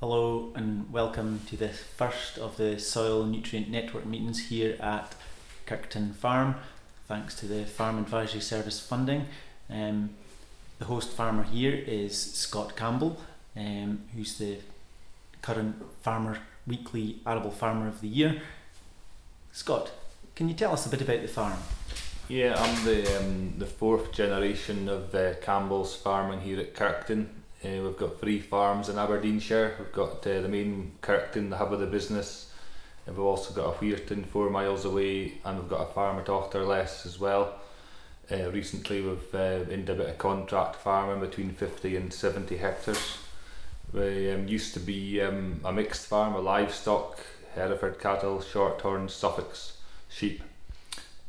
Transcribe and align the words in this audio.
Hello 0.00 0.52
and 0.54 0.92
welcome 0.92 1.40
to 1.48 1.56
the 1.56 1.70
first 1.70 2.38
of 2.38 2.56
the 2.56 2.78
Soil 2.78 3.24
Nutrient 3.24 3.68
Network 3.68 4.06
meetings 4.06 4.46
here 4.46 4.76
at 4.78 5.16
Kirkton 5.66 6.12
Farm, 6.14 6.54
thanks 7.08 7.34
to 7.40 7.46
the 7.46 7.64
Farm 7.64 7.98
Advisory 7.98 8.40
Service 8.40 8.78
funding. 8.78 9.26
Um, 9.68 10.10
the 10.78 10.84
host 10.84 11.10
farmer 11.10 11.42
here 11.42 11.74
is 11.74 12.16
Scott 12.16 12.76
Campbell, 12.76 13.18
um, 13.56 14.02
who's 14.14 14.38
the 14.38 14.58
current 15.42 15.74
Farmer 16.00 16.38
Weekly 16.64 17.18
Arable 17.26 17.50
Farmer 17.50 17.88
of 17.88 18.00
the 18.00 18.06
Year. 18.06 18.40
Scott, 19.50 19.90
can 20.36 20.48
you 20.48 20.54
tell 20.54 20.72
us 20.72 20.86
a 20.86 20.90
bit 20.90 21.00
about 21.00 21.22
the 21.22 21.26
farm? 21.26 21.58
Yeah, 22.28 22.54
I'm 22.56 22.84
the 22.84 23.18
um, 23.18 23.54
the 23.58 23.66
fourth 23.66 24.12
generation 24.12 24.88
of 24.88 25.12
uh, 25.12 25.34
Campbell's 25.42 25.96
farming 25.96 26.42
here 26.42 26.60
at 26.60 26.76
Kirkton. 26.76 27.30
Uh, 27.64 27.82
we've 27.82 27.96
got 27.96 28.20
three 28.20 28.38
farms 28.38 28.88
in 28.88 28.98
Aberdeenshire. 28.98 29.74
We've 29.78 29.92
got 29.92 30.26
uh, 30.26 30.40
the 30.42 30.48
main 30.48 30.92
Kirkton, 31.00 31.50
the 31.50 31.56
hub 31.56 31.72
of 31.72 31.80
the 31.80 31.86
business, 31.86 32.52
and 33.06 33.16
we've 33.16 33.24
also 33.24 33.52
got 33.52 33.74
a 33.74 33.78
Weirton 33.78 34.26
four 34.26 34.48
miles 34.48 34.84
away, 34.84 35.34
and 35.44 35.58
we've 35.58 35.68
got 35.68 35.88
a 35.88 35.92
farm 35.92 36.18
at 36.18 36.26
Auchterless 36.26 37.04
as 37.04 37.18
well. 37.18 37.54
Uh, 38.30 38.50
recently, 38.50 39.00
we've 39.00 39.34
uh, 39.34 39.64
into 39.70 39.92
a 39.92 39.96
bit 39.96 40.08
of 40.08 40.18
contract 40.18 40.76
farming 40.76 41.20
between 41.20 41.50
50 41.50 41.96
and 41.96 42.12
70 42.12 42.56
hectares. 42.58 43.18
We 43.92 44.30
um, 44.30 44.46
used 44.46 44.74
to 44.74 44.80
be 44.80 45.20
um, 45.22 45.60
a 45.64 45.72
mixed 45.72 46.06
farm 46.06 46.36
of 46.36 46.44
livestock, 46.44 47.18
Hereford 47.54 47.98
cattle, 47.98 48.40
shorthorn, 48.40 49.08
Suffolks 49.08 49.78
sheep, 50.08 50.42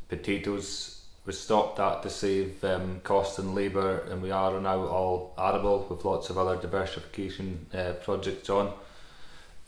potatoes, 0.07 0.98
we 1.25 1.33
stopped 1.33 1.77
that 1.77 2.01
to 2.03 2.09
save 2.09 2.63
um, 2.63 3.01
cost 3.03 3.39
and 3.39 3.53
labour, 3.53 3.99
and 4.09 4.21
we 4.21 4.31
are 4.31 4.59
now 4.59 4.85
all 4.85 5.33
arable 5.37 5.85
with 5.89 6.05
lots 6.05 6.29
of 6.29 6.37
other 6.37 6.55
diversification 6.55 7.67
uh, 7.73 7.93
projects 8.03 8.49
on. 8.49 8.67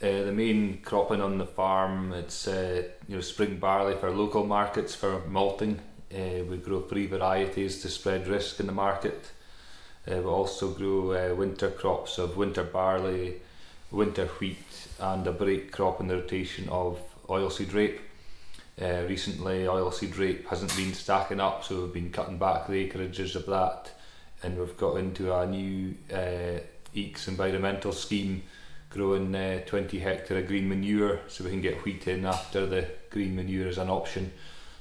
Uh, 0.02 0.24
the 0.24 0.32
main 0.32 0.80
cropping 0.82 1.20
on 1.20 1.38
the 1.38 1.46
farm 1.46 2.12
it's 2.12 2.48
uh, 2.48 2.82
you 3.06 3.14
know 3.14 3.20
spring 3.20 3.56
barley 3.58 3.94
for 3.94 4.10
local 4.10 4.44
markets 4.44 4.96
for 4.96 5.20
malting. 5.28 5.78
Uh, 6.12 6.42
we 6.50 6.56
grow 6.56 6.80
three 6.80 7.06
varieties 7.06 7.80
to 7.80 7.88
spread 7.88 8.26
risk 8.26 8.58
in 8.58 8.66
the 8.66 8.72
market. 8.72 9.30
Uh, 10.10 10.16
we 10.16 10.24
also 10.24 10.70
grow 10.70 11.12
uh, 11.12 11.34
winter 11.36 11.70
crops 11.70 12.18
of 12.18 12.36
winter 12.36 12.64
barley, 12.64 13.40
winter 13.92 14.26
wheat, 14.40 14.88
and 14.98 15.24
a 15.28 15.32
break 15.32 15.70
crop 15.70 16.00
in 16.00 16.08
the 16.08 16.16
rotation 16.16 16.68
of 16.68 16.98
oilseed 17.28 17.72
rape. 17.72 18.00
Uh, 18.80 19.02
recently, 19.06 19.64
oilseed 19.64 20.16
rape 20.18 20.48
hasn't 20.48 20.74
been 20.76 20.94
stacking 20.94 21.40
up, 21.40 21.62
so 21.62 21.82
we've 21.82 21.92
been 21.92 22.10
cutting 22.10 22.38
back 22.38 22.66
the 22.66 22.88
acreages 22.88 23.34
of 23.34 23.46
that, 23.46 23.90
and 24.42 24.58
we've 24.58 24.76
got 24.78 24.96
into 24.96 25.34
a 25.34 25.46
new 25.46 25.94
uh, 26.10 26.58
AECS 26.94 27.28
environmental 27.28 27.92
scheme, 27.92 28.42
growing 28.88 29.34
uh, 29.34 29.60
20 29.66 29.98
hectare 29.98 30.38
of 30.38 30.46
green 30.46 30.68
manure, 30.68 31.20
so 31.28 31.44
we 31.44 31.50
can 31.50 31.60
get 31.60 31.84
wheat 31.84 32.08
in 32.08 32.24
after 32.24 32.64
the 32.64 32.88
green 33.10 33.36
manure 33.36 33.68
is 33.68 33.78
an 33.78 33.90
option. 33.90 34.32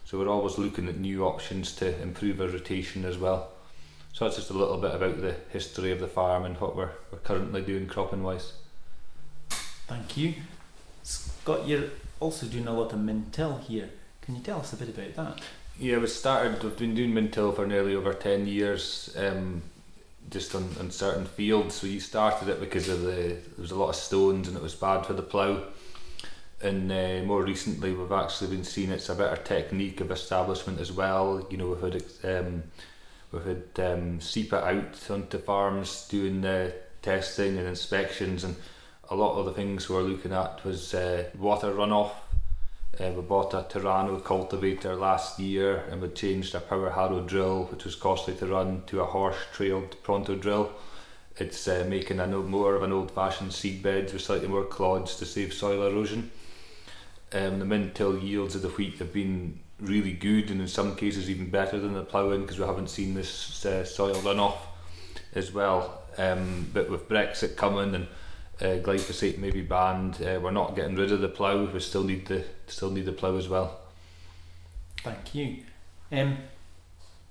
So 0.05 0.19
we're 0.19 0.29
always 0.29 0.57
looking 0.57 0.87
at 0.87 0.97
new 0.97 1.25
options 1.25 1.73
to 1.75 2.01
improve 2.01 2.41
our 2.41 2.47
rotation 2.47 3.05
as 3.05 3.17
well. 3.17 3.51
So 4.13 4.25
that's 4.25 4.37
just 4.37 4.49
a 4.49 4.53
little 4.53 4.77
bit 4.77 4.93
about 4.93 5.21
the 5.21 5.35
history 5.49 5.91
of 5.91 5.99
the 5.99 6.07
farm 6.07 6.45
and 6.45 6.59
what 6.59 6.75
we're, 6.75 6.91
we're 7.11 7.19
currently 7.19 7.61
doing 7.61 7.87
cropping 7.87 8.23
wise. 8.23 8.53
Thank 9.87 10.17
you. 10.17 10.33
Scott, 11.03 11.67
you're 11.67 11.89
also 12.21 12.45
doing 12.45 12.67
a 12.67 12.73
lot 12.73 12.93
of 12.93 12.99
min-till 12.99 13.57
here. 13.57 13.89
Can 14.21 14.35
you 14.35 14.41
tell 14.41 14.59
us 14.59 14.71
a 14.71 14.77
bit 14.77 14.89
about 14.89 15.15
that? 15.15 15.43
Yeah, 15.77 15.97
we 15.97 16.07
started, 16.07 16.63
we've 16.63 16.77
been 16.77 16.95
doing 16.95 17.13
min-till 17.13 17.51
for 17.51 17.65
nearly 17.65 17.95
over 17.95 18.13
10 18.13 18.47
years, 18.47 19.13
um, 19.17 19.63
just 20.29 20.53
on, 20.55 20.69
on 20.79 20.91
certain 20.91 21.25
fields. 21.25 21.81
We 21.81 21.99
started 21.99 22.47
it 22.47 22.59
because 22.59 22.87
of 22.87 23.01
the, 23.01 23.11
there 23.11 23.41
was 23.57 23.71
a 23.71 23.75
lot 23.75 23.89
of 23.89 23.95
stones 23.95 24.47
and 24.47 24.55
it 24.55 24.63
was 24.63 24.75
bad 24.75 25.05
for 25.05 25.13
the 25.13 25.23
plough. 25.23 25.63
And 26.63 26.91
uh, 26.91 27.25
more 27.25 27.43
recently, 27.43 27.93
we've 27.93 28.11
actually 28.11 28.55
been 28.55 28.63
seeing 28.63 28.91
it's 28.91 29.09
a 29.09 29.15
better 29.15 29.41
technique 29.41 29.99
of 29.99 30.11
establishment 30.11 30.79
as 30.79 30.91
well. 30.91 31.47
You 31.49 31.57
know, 31.57 31.69
we've 31.69 31.93
had 31.93 32.03
um, 32.23 32.63
we've 33.31 33.45
had 33.45 33.93
um, 33.93 34.19
SEPA 34.19 34.63
out 34.63 35.09
onto 35.09 35.39
farms 35.39 36.07
doing 36.07 36.41
the 36.41 36.73
testing 37.01 37.57
and 37.57 37.67
inspections, 37.67 38.43
and 38.43 38.55
a 39.11 39.15
lot 39.15 39.37
of 39.37 39.45
the 39.45 39.51
things 39.51 39.89
we 39.89 39.95
were 39.95 40.03
looking 40.03 40.31
at 40.31 40.63
was 40.63 40.93
uh, 40.93 41.25
water 41.37 41.73
runoff. 41.73 42.11
Uh, 42.97 43.09
we 43.09 43.21
bought 43.21 43.53
a 43.53 43.57
Terrano 43.57 44.23
cultivator 44.23 44.95
last 44.95 45.37
year 45.37 45.83
and 45.91 46.01
we 46.01 46.07
changed 46.07 46.55
a 46.55 46.61
power 46.61 46.89
harrow 46.89 47.19
drill, 47.19 47.65
which 47.65 47.83
was 47.83 47.95
costly 47.95 48.33
to 48.35 48.47
run, 48.47 48.83
to 48.87 49.01
a 49.01 49.05
Horsch 49.05 49.35
trailed 49.51 50.01
pronto 50.01 50.35
drill. 50.35 50.71
It's 51.37 51.67
uh, 51.67 51.85
making 51.89 52.21
a 52.21 52.27
no, 52.27 52.41
more 52.41 52.75
of 52.75 52.83
an 52.83 52.93
old 52.93 53.11
fashioned 53.11 53.51
seed 53.51 53.83
beds 53.83 54.13
with 54.13 54.21
slightly 54.21 54.47
more 54.47 54.63
clods 54.63 55.17
to 55.17 55.25
save 55.25 55.53
soil 55.53 55.85
erosion. 55.85 56.31
Um, 57.33 57.59
the 57.59 57.65
min-till 57.65 58.17
yields 58.17 58.55
of 58.55 58.61
the 58.61 58.69
wheat 58.69 58.99
have 58.99 59.11
been 59.11 59.59
really 59.81 60.13
good 60.13 60.49
and 60.49 60.61
in 60.61 60.67
some 60.69 60.95
cases 60.95 61.29
even 61.29 61.49
better 61.49 61.79
than 61.79 61.93
the 61.93 62.03
ploughing 62.03 62.41
because 62.41 62.59
we 62.59 62.65
haven't 62.65 62.89
seen 62.89 63.13
this 63.13 63.65
uh, 63.65 63.83
soil 63.83 64.15
runoff 64.15 64.57
as 65.35 65.51
well. 65.51 66.01
Um, 66.17 66.69
but 66.73 66.89
with 66.89 67.09
Brexit 67.09 67.57
coming 67.57 67.93
and 67.93 68.07
uh, 68.61 68.77
glyphosate 68.79 69.37
may 69.37 69.51
be 69.51 69.61
banned. 69.61 70.21
Uh, 70.21 70.39
we're 70.41 70.51
not 70.51 70.75
getting 70.75 70.95
rid 70.95 71.11
of 71.11 71.21
the 71.21 71.29
plough. 71.29 71.65
We 71.65 71.79
still 71.79 72.03
need 72.03 72.27
the 72.27 72.43
still 72.67 72.91
need 72.91 73.05
the 73.05 73.11
plough 73.11 73.37
as 73.37 73.49
well. 73.49 73.79
Thank 75.03 75.33
you. 75.33 75.57
Um, 76.11 76.37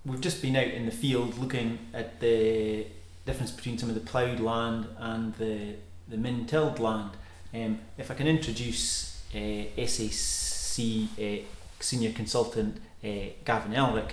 we've 0.04 0.20
just 0.20 0.42
been 0.42 0.56
out 0.56 0.68
in 0.68 0.86
the 0.86 0.92
field 0.92 1.38
looking 1.38 1.78
at 1.94 2.20
the 2.20 2.86
difference 3.26 3.50
between 3.50 3.78
some 3.78 3.88
of 3.88 3.94
the 3.94 4.00
ploughed 4.00 4.40
land 4.40 4.86
and 4.98 5.34
the 5.34 5.76
the 6.08 6.16
min 6.16 6.46
tilled 6.46 6.78
land. 6.78 7.10
Um, 7.52 7.80
if 7.98 8.10
I 8.10 8.14
can 8.14 8.26
introduce 8.26 9.22
uh, 9.34 9.64
SAC 9.86 10.84
uh, 11.20 11.44
senior 11.80 12.12
consultant 12.12 12.80
uh, 13.04 13.32
Gavin 13.44 13.72
Elrick. 13.72 14.12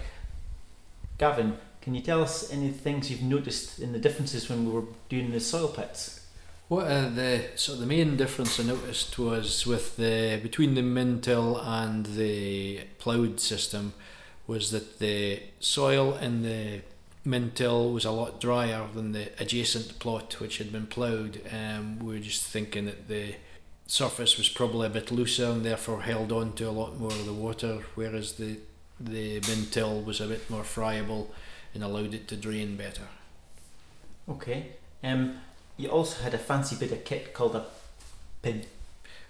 Gavin, 1.18 1.58
can 1.82 1.96
you 1.96 2.02
tell 2.02 2.22
us 2.22 2.52
any 2.52 2.70
things 2.70 3.10
you've 3.10 3.24
noticed 3.24 3.80
in 3.80 3.92
the 3.92 4.00
differences 4.00 4.50
when 4.50 4.66
we 4.66 4.72
were 4.72 4.86
doing 5.10 5.32
the 5.32 5.40
soil 5.40 5.68
pits? 5.68 6.17
What 6.68 6.88
uh, 6.88 7.10
the 7.10 7.46
so 7.56 7.76
the 7.76 7.86
main 7.86 8.18
difference 8.18 8.60
I 8.60 8.64
noticed 8.64 9.18
was 9.18 9.66
with 9.66 9.96
the 9.96 10.38
between 10.44 10.76
the 10.76 10.82
min-till 10.82 11.58
and 11.58 12.06
the 12.06 12.82
ploughed 13.00 13.40
system 13.40 13.94
was 14.48 14.72
that 14.72 15.00
the 15.00 15.44
soil 15.62 16.16
in 16.16 16.44
the 16.44 16.82
min-till 17.24 17.92
was 17.92 18.04
a 18.04 18.12
lot 18.12 18.42
drier 18.42 18.86
than 18.94 19.14
the 19.14 19.30
adjacent 19.40 20.00
plot 20.00 20.40
which 20.42 20.58
had 20.58 20.72
been 20.72 20.88
ploughed. 20.88 21.42
Um, 21.54 22.00
we 22.00 22.16
were 22.16 22.20
just 22.20 22.44
thinking 22.44 22.86
that 22.86 23.08
the 23.08 23.36
surface 23.86 24.38
was 24.38 24.50
probably 24.50 24.88
a 24.88 24.90
bit 24.90 25.10
looser 25.10 25.48
and 25.48 25.64
therefore 25.66 26.02
held 26.02 26.34
on 26.34 26.54
to 26.54 26.70
a 26.70 26.72
lot 26.72 27.00
more 27.00 27.12
of 27.12 27.26
the 27.26 27.34
water, 27.34 27.84
whereas 27.96 28.34
the 28.34 28.58
the 29.00 29.40
min-till 29.48 30.02
was 30.02 30.20
a 30.20 30.28
bit 30.28 30.50
more 30.50 30.66
friable 30.66 31.32
and 31.74 31.82
allowed 31.82 32.14
it 32.14 32.28
to 32.28 32.36
drain 32.36 32.76
better. 32.76 33.08
Okay. 34.28 34.74
Um, 35.04 35.40
you 35.78 35.90
also 35.90 36.24
had 36.24 36.34
a 36.34 36.40
fancy 36.40 36.76
bit 36.76 36.92
of 36.92 37.06
kit 37.06 37.34
called 37.34 37.56
a 37.56 37.66
pin. 38.42 38.66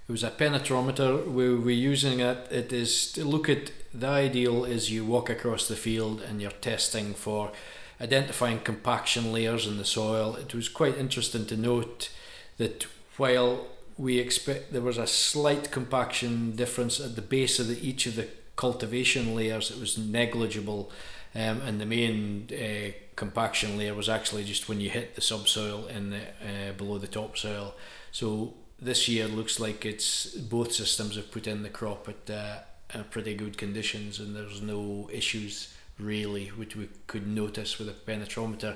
It 0.08 0.12
was 0.12 0.24
a 0.24 0.32
penetrometer. 0.32 1.26
We 1.28 1.54
were 1.54 1.70
using 1.70 2.22
it. 2.22 2.48
It 2.50 2.72
is 2.72 3.12
to 3.14 3.26
look 3.26 3.50
at 3.50 3.72
the 3.94 4.08
ideal 4.08 4.64
is 4.64 4.90
you 4.90 5.04
walk 5.06 5.30
across 5.30 5.68
the 5.68 5.76
field 5.76 6.22
and 6.22 6.42
you're 6.42 6.52
testing 6.52 7.14
for 7.14 7.52
identifying 8.00 8.60
compaction 8.60 9.34
layers 9.34 9.68
in 9.68 9.78
the 9.78 9.86
soil. 9.86 10.36
It 10.36 10.54
was 10.54 10.70
quite 10.70 10.98
interesting 10.98 11.46
to 11.48 11.58
note 11.58 12.10
that 12.58 12.86
while 13.18 13.68
we 13.98 14.20
expect 14.20 14.72
there 14.72 14.82
was 14.82 14.98
a 14.98 15.08
slight 15.08 15.72
compaction 15.72 16.56
difference 16.56 17.00
at 17.00 17.16
the 17.16 17.22
base 17.22 17.60
of 17.60 17.68
the, 17.68 17.86
each 17.86 18.06
of 18.06 18.16
the 18.16 18.28
cultivation 18.56 19.36
layers, 19.36 19.72
it 19.72 19.80
was 19.80 19.98
negligible, 19.98 20.92
um, 21.36 21.62
and 21.62 21.82
the 21.82 21.86
main 21.86 22.50
uh, 22.52 22.92
compaction 23.18 23.78
layer 23.78 23.96
was 23.96 24.08
actually 24.08 24.46
just 24.46 24.70
when 24.70 24.80
you 24.80 24.90
hit 24.90 25.16
the 25.16 25.22
subsoil 25.22 25.88
in 25.88 26.12
the 26.12 26.22
uh, 26.22 26.72
below 26.78 26.98
the 26.98 27.08
topsoil. 27.08 27.74
So 28.12 28.54
this 28.80 29.10
year 29.10 29.28
looks 29.28 29.60
like 29.60 29.86
it's 29.86 30.28
both 30.36 30.72
systems 30.72 31.18
have 31.18 31.32
put 31.32 31.48
in 31.48 31.64
the 31.64 31.70
crop 31.70 32.08
at 32.08 32.30
uh, 32.30 33.04
pretty 33.10 33.34
good 33.34 33.58
conditions, 33.58 34.20
and 34.20 34.36
there's 34.36 34.62
no 34.62 35.10
issues 35.12 35.74
really 36.00 36.48
which 36.50 36.76
we 36.76 36.88
could 37.08 37.28
notice 37.28 37.80
with 37.80 37.90
a 37.90 38.12
penetrometer. 38.12 38.76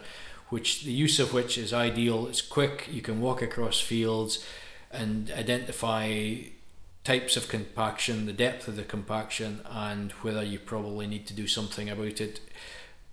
Which 0.49 0.83
the 0.83 0.91
use 0.91 1.17
of 1.19 1.33
which 1.33 1.57
is 1.57 1.71
ideal. 1.71 2.27
It's 2.27 2.41
quick. 2.41 2.89
You 2.91 3.01
can 3.01 3.21
walk 3.21 3.41
across 3.41 3.79
fields 3.79 4.43
and 4.91 5.31
identify 5.31 6.33
types 7.05 7.37
of 7.37 7.47
compaction, 7.47 8.25
the 8.25 8.33
depth 8.33 8.67
of 8.67 8.75
the 8.75 8.83
compaction, 8.83 9.61
and 9.69 10.11
whether 10.23 10.43
you 10.43 10.59
probably 10.59 11.07
need 11.07 11.25
to 11.27 11.33
do 11.33 11.47
something 11.47 11.89
about 11.89 12.19
it 12.19 12.41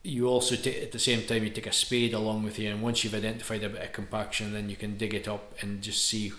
you 0.02 0.28
also 0.28 0.56
take 0.56 0.82
at 0.82 0.92
the 0.92 0.98
same 0.98 1.26
time 1.26 1.44
you 1.44 1.50
take 1.50 1.66
a 1.66 1.72
spade 1.72 2.14
along 2.14 2.42
with 2.42 2.58
you 2.58 2.70
and 2.70 2.82
once 2.82 3.02
you've 3.02 3.14
identified 3.14 3.62
a 3.64 3.68
bit 3.68 3.82
of 3.82 3.92
compaction 3.92 4.52
then 4.52 4.68
you 4.68 4.76
can 4.76 4.96
dig 4.96 5.12
it 5.12 5.28
up 5.28 5.54
and 5.60 5.82
just 5.82 6.04
see 6.04 6.32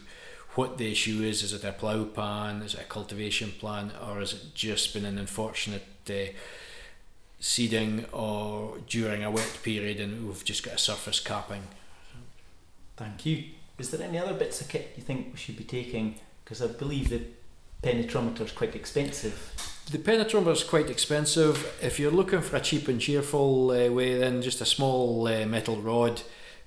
what 0.56 0.78
the 0.78 0.92
issue 0.92 1.22
is. 1.22 1.44
Is 1.44 1.54
it 1.54 1.64
a 1.64 1.72
plough 1.72 2.06
pan? 2.06 2.62
Is 2.62 2.74
it 2.74 2.82
a 2.82 2.86
cultivation 2.86 3.52
plan? 3.52 3.92
Or 4.06 4.20
has 4.20 4.34
it 4.34 4.54
just 4.54 4.94
been 4.94 5.06
an 5.06 5.18
unfortunate 5.18 5.86
uh, 6.10 6.34
seeding 7.40 8.06
or 8.12 8.78
during 8.88 9.24
a 9.24 9.32
wet 9.32 9.60
period 9.64 10.00
and 10.00 10.28
we've 10.28 10.44
just 10.44 10.64
got 10.64 10.76
a 10.76 10.78
surface 10.78 11.20
capping? 11.20 11.64
Thank 12.98 13.26
you. 13.26 13.44
Is 13.78 13.92
there 13.92 14.06
any 14.06 14.18
other 14.18 14.34
bits 14.34 14.60
of 14.60 14.68
kit 14.68 14.94
you 14.98 15.04
think 15.04 15.32
we 15.32 15.38
should 15.38 15.56
be 15.56 15.64
taking? 15.64 16.16
Because 16.44 16.62
I 16.62 16.68
believe 16.68 17.10
the 17.10 17.22
penetrometer 17.82 18.42
is 18.42 18.52
quite 18.52 18.76
expensive. 18.76 19.54
The 19.92 19.98
penetrometer 19.98 20.52
is 20.52 20.64
quite 20.64 20.92
expensive. 20.92 21.76
If 21.82 22.00
you're 22.00 22.12
looking 22.12 22.42
for 22.42 22.58
a 22.58 22.62
cheap 22.62 22.88
and 22.88 23.02
cheerful 23.02 23.72
uh, 23.72 23.92
way, 23.92 24.20
then 24.20 24.44
just 24.44 24.62
a 24.62 24.66
small 24.66 25.28
uh, 25.28 25.48
metal 25.48 25.78
rod 25.78 26.22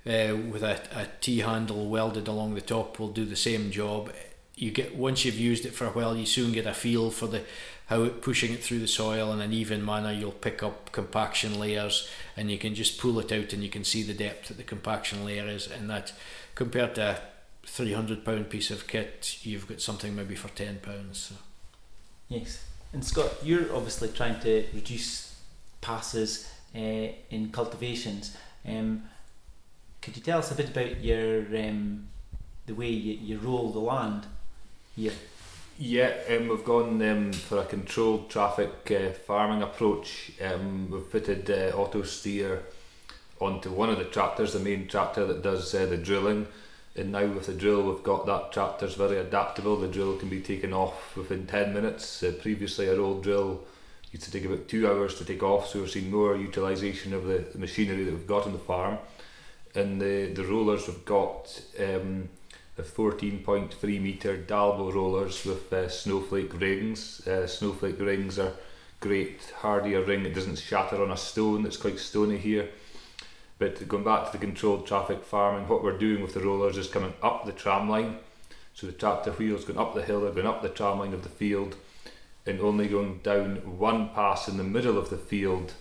uh, 0.04 0.34
with 0.50 0.64
a, 0.64 0.80
a 0.92 1.06
T 1.20 1.38
handle 1.38 1.88
welded 1.88 2.26
along 2.26 2.54
the 2.54 2.60
top 2.60 2.98
will 2.98 3.12
do 3.12 3.24
the 3.24 3.36
same 3.36 3.70
job. 3.70 4.12
You 4.56 4.72
get 4.72 4.96
once 4.96 5.24
you've 5.24 5.38
used 5.38 5.64
it 5.64 5.72
for 5.72 5.86
a 5.86 5.90
while, 5.90 6.16
you 6.16 6.26
soon 6.26 6.50
get 6.50 6.66
a 6.66 6.74
feel 6.74 7.12
for 7.12 7.28
the 7.28 7.44
how 7.86 8.02
it, 8.02 8.22
pushing 8.22 8.52
it 8.52 8.64
through 8.64 8.80
the 8.80 8.88
soil 8.88 9.32
in 9.32 9.40
an 9.40 9.52
even 9.52 9.84
manner. 9.84 10.10
You'll 10.10 10.32
pick 10.32 10.64
up 10.64 10.90
compaction 10.90 11.60
layers, 11.60 12.08
and 12.36 12.50
you 12.50 12.58
can 12.58 12.74
just 12.74 12.98
pull 12.98 13.20
it 13.20 13.30
out, 13.30 13.52
and 13.52 13.62
you 13.62 13.70
can 13.70 13.84
see 13.84 14.02
the 14.02 14.14
depth 14.14 14.48
that 14.48 14.56
the 14.56 14.64
compaction 14.64 15.24
layer 15.24 15.46
is, 15.46 15.70
and 15.70 15.88
that 15.90 16.12
compared 16.56 16.96
to 16.96 17.02
a 17.02 17.20
three 17.64 17.92
hundred 17.92 18.24
pound 18.24 18.50
piece 18.50 18.72
of 18.72 18.88
kit, 18.88 19.38
you've 19.42 19.68
got 19.68 19.80
something 19.80 20.16
maybe 20.16 20.34
for 20.34 20.48
ten 20.48 20.80
pounds. 20.80 21.18
So. 21.18 21.34
Yes. 22.28 22.64
And 22.92 23.04
Scott, 23.04 23.32
you're 23.42 23.74
obviously 23.74 24.08
trying 24.08 24.38
to 24.40 24.66
reduce 24.74 25.34
passes 25.80 26.50
uh, 26.74 27.08
in 27.30 27.50
cultivations. 27.50 28.36
Um, 28.66 29.04
could 30.00 30.16
you 30.16 30.22
tell 30.22 30.38
us 30.38 30.50
a 30.50 30.54
bit 30.54 30.68
about 30.68 31.02
your 31.02 31.40
um, 31.56 32.08
the 32.66 32.74
way 32.74 32.88
you, 32.88 33.14
you 33.14 33.38
roll 33.38 33.70
the 33.70 33.78
land 33.78 34.26
here? 34.94 35.12
Yeah, 35.78 36.12
um, 36.28 36.48
we've 36.48 36.64
gone 36.64 37.00
um, 37.02 37.32
for 37.32 37.58
a 37.58 37.64
controlled 37.64 38.28
traffic 38.28 38.90
uh, 38.90 39.12
farming 39.12 39.62
approach. 39.62 40.32
Um, 40.44 40.90
we've 40.90 41.06
fitted 41.06 41.50
uh, 41.50 41.76
auto 41.76 42.02
steer 42.02 42.62
onto 43.40 43.70
one 43.70 43.88
of 43.88 43.98
the 43.98 44.04
tractors, 44.04 44.52
the 44.52 44.60
main 44.60 44.86
tractor 44.86 45.26
that 45.26 45.42
does 45.42 45.74
uh, 45.74 45.86
the 45.86 45.96
drilling. 45.96 46.46
And 46.94 47.12
now 47.12 47.26
with 47.26 47.46
the 47.46 47.54
drill, 47.54 47.82
we've 47.82 48.02
got 48.02 48.26
that 48.26 48.52
tractor's 48.52 48.94
very 48.94 49.18
adaptable. 49.18 49.76
The 49.76 49.88
drill 49.88 50.16
can 50.18 50.28
be 50.28 50.40
taken 50.40 50.72
off 50.72 51.16
within 51.16 51.46
10 51.46 51.72
minutes. 51.72 52.22
Uh, 52.22 52.32
previously, 52.40 52.88
our 52.88 53.00
old 53.00 53.22
drill 53.22 53.62
used 54.10 54.26
to 54.26 54.30
take 54.30 54.44
about 54.44 54.68
two 54.68 54.86
hours 54.86 55.14
to 55.16 55.24
take 55.24 55.42
off, 55.42 55.68
so 55.68 55.80
we're 55.80 55.86
seeing 55.86 56.10
more 56.10 56.36
utilisation 56.36 57.14
of 57.14 57.24
the, 57.24 57.38
the 57.52 57.58
machinery 57.58 58.04
that 58.04 58.12
we've 58.12 58.26
got 58.26 58.46
on 58.46 58.52
the 58.52 58.58
farm. 58.58 58.98
And 59.74 60.00
the, 60.00 60.26
the 60.34 60.44
rollers 60.44 60.86
we've 60.86 61.04
got 61.06 61.62
um, 61.80 62.28
the 62.76 62.82
14.3 62.82 64.00
metre 64.00 64.36
Dalbo 64.36 64.92
rollers 64.92 65.44
with 65.46 65.72
uh, 65.72 65.88
snowflake 65.88 66.58
rings. 66.60 67.26
Uh, 67.26 67.46
snowflake 67.46 67.98
rings 68.00 68.38
are 68.38 68.52
great, 69.00 69.52
hardier 69.56 70.02
ring, 70.02 70.24
it 70.24 70.34
doesn't 70.34 70.58
shatter 70.58 71.02
on 71.02 71.10
a 71.10 71.16
stone, 71.16 71.66
it's 71.66 71.76
quite 71.76 71.98
stony 71.98 72.38
here. 72.38 72.68
But 73.62 73.86
going 73.86 74.02
back 74.02 74.26
to 74.26 74.32
the 74.32 74.44
controlled 74.44 74.88
traffic 74.88 75.22
farming, 75.22 75.68
what 75.68 75.84
we're 75.84 75.96
doing 75.96 76.20
with 76.20 76.34
the 76.34 76.40
rollers 76.40 76.76
is 76.76 76.88
coming 76.88 77.14
up 77.22 77.46
the 77.46 77.52
tram 77.52 77.88
line. 77.88 78.16
So 78.74 78.88
the 78.88 78.92
tractor 78.92 79.30
wheels 79.30 79.64
going 79.64 79.78
up 79.78 79.94
the 79.94 80.02
hill, 80.02 80.22
they're 80.22 80.32
going 80.32 80.48
up 80.48 80.62
the 80.62 80.68
tram 80.68 80.98
line 80.98 81.14
of 81.14 81.22
the 81.22 81.28
field, 81.28 81.76
and 82.44 82.60
only 82.60 82.88
going 82.88 83.20
down 83.22 83.78
one 83.78 84.08
pass 84.08 84.48
in 84.48 84.56
the 84.56 84.64
middle 84.64 84.98
of 84.98 85.10
the 85.10 85.16
field, 85.16 85.74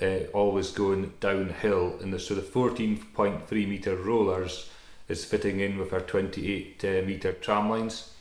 uh, 0.00 0.30
always 0.32 0.70
going 0.70 1.12
downhill. 1.18 1.98
And 2.00 2.12
the, 2.12 2.20
so 2.20 2.36
the 2.36 2.40
14.3 2.40 3.50
metre 3.68 3.96
rollers 3.96 4.70
is 5.08 5.24
fitting 5.24 5.58
in 5.58 5.76
with 5.76 5.92
our 5.92 6.00
28 6.00 6.84
uh, 6.84 6.88
metre 7.04 7.32
tram 7.32 7.68
lines. 7.68 8.14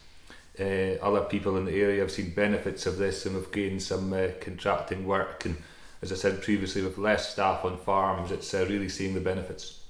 Uh, 0.60 0.98
other 1.04 1.22
people 1.22 1.56
in 1.56 1.66
the 1.66 1.80
area 1.80 2.02
have 2.02 2.12
seen 2.12 2.32
benefits 2.32 2.88
of 2.88 2.98
this 2.98 3.28
and 3.28 3.36
have 3.36 3.52
gained 3.52 3.84
some 3.84 4.12
uh, 4.12 4.30
contracting 4.42 5.06
work 5.06 5.46
and 5.46 5.58
as 6.02 6.12
I 6.12 6.16
said 6.16 6.42
previously, 6.42 6.82
with 6.82 6.98
less 6.98 7.32
staff 7.32 7.66
on 7.66 7.78
farms, 7.78 8.32
it's 8.32 8.54
uh, 8.54 8.66
really 8.70 8.90
seeing 8.90 9.14
the 9.14 9.20
benefits. 9.20 9.82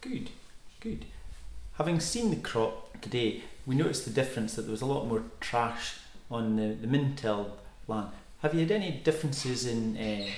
Good, 0.00 0.30
good. 0.80 1.06
Having 1.74 2.00
seen 2.00 2.30
the 2.30 2.36
crop 2.36 3.00
today, 3.00 3.42
we 3.66 3.74
noticed 3.74 4.04
the 4.04 4.10
difference 4.10 4.54
that 4.54 4.62
there 4.62 4.70
was 4.70 4.82
a 4.82 4.86
lot 4.86 5.06
more 5.06 5.22
trash 5.40 5.96
on 6.30 6.56
the, 6.56 6.74
the 6.74 6.86
min-till 6.86 7.56
land. 7.86 8.08
Have 8.42 8.54
you 8.54 8.60
had 8.60 8.70
any 8.70 8.92
differences 8.92 9.66
in 9.66 9.96
uh, 9.96 10.30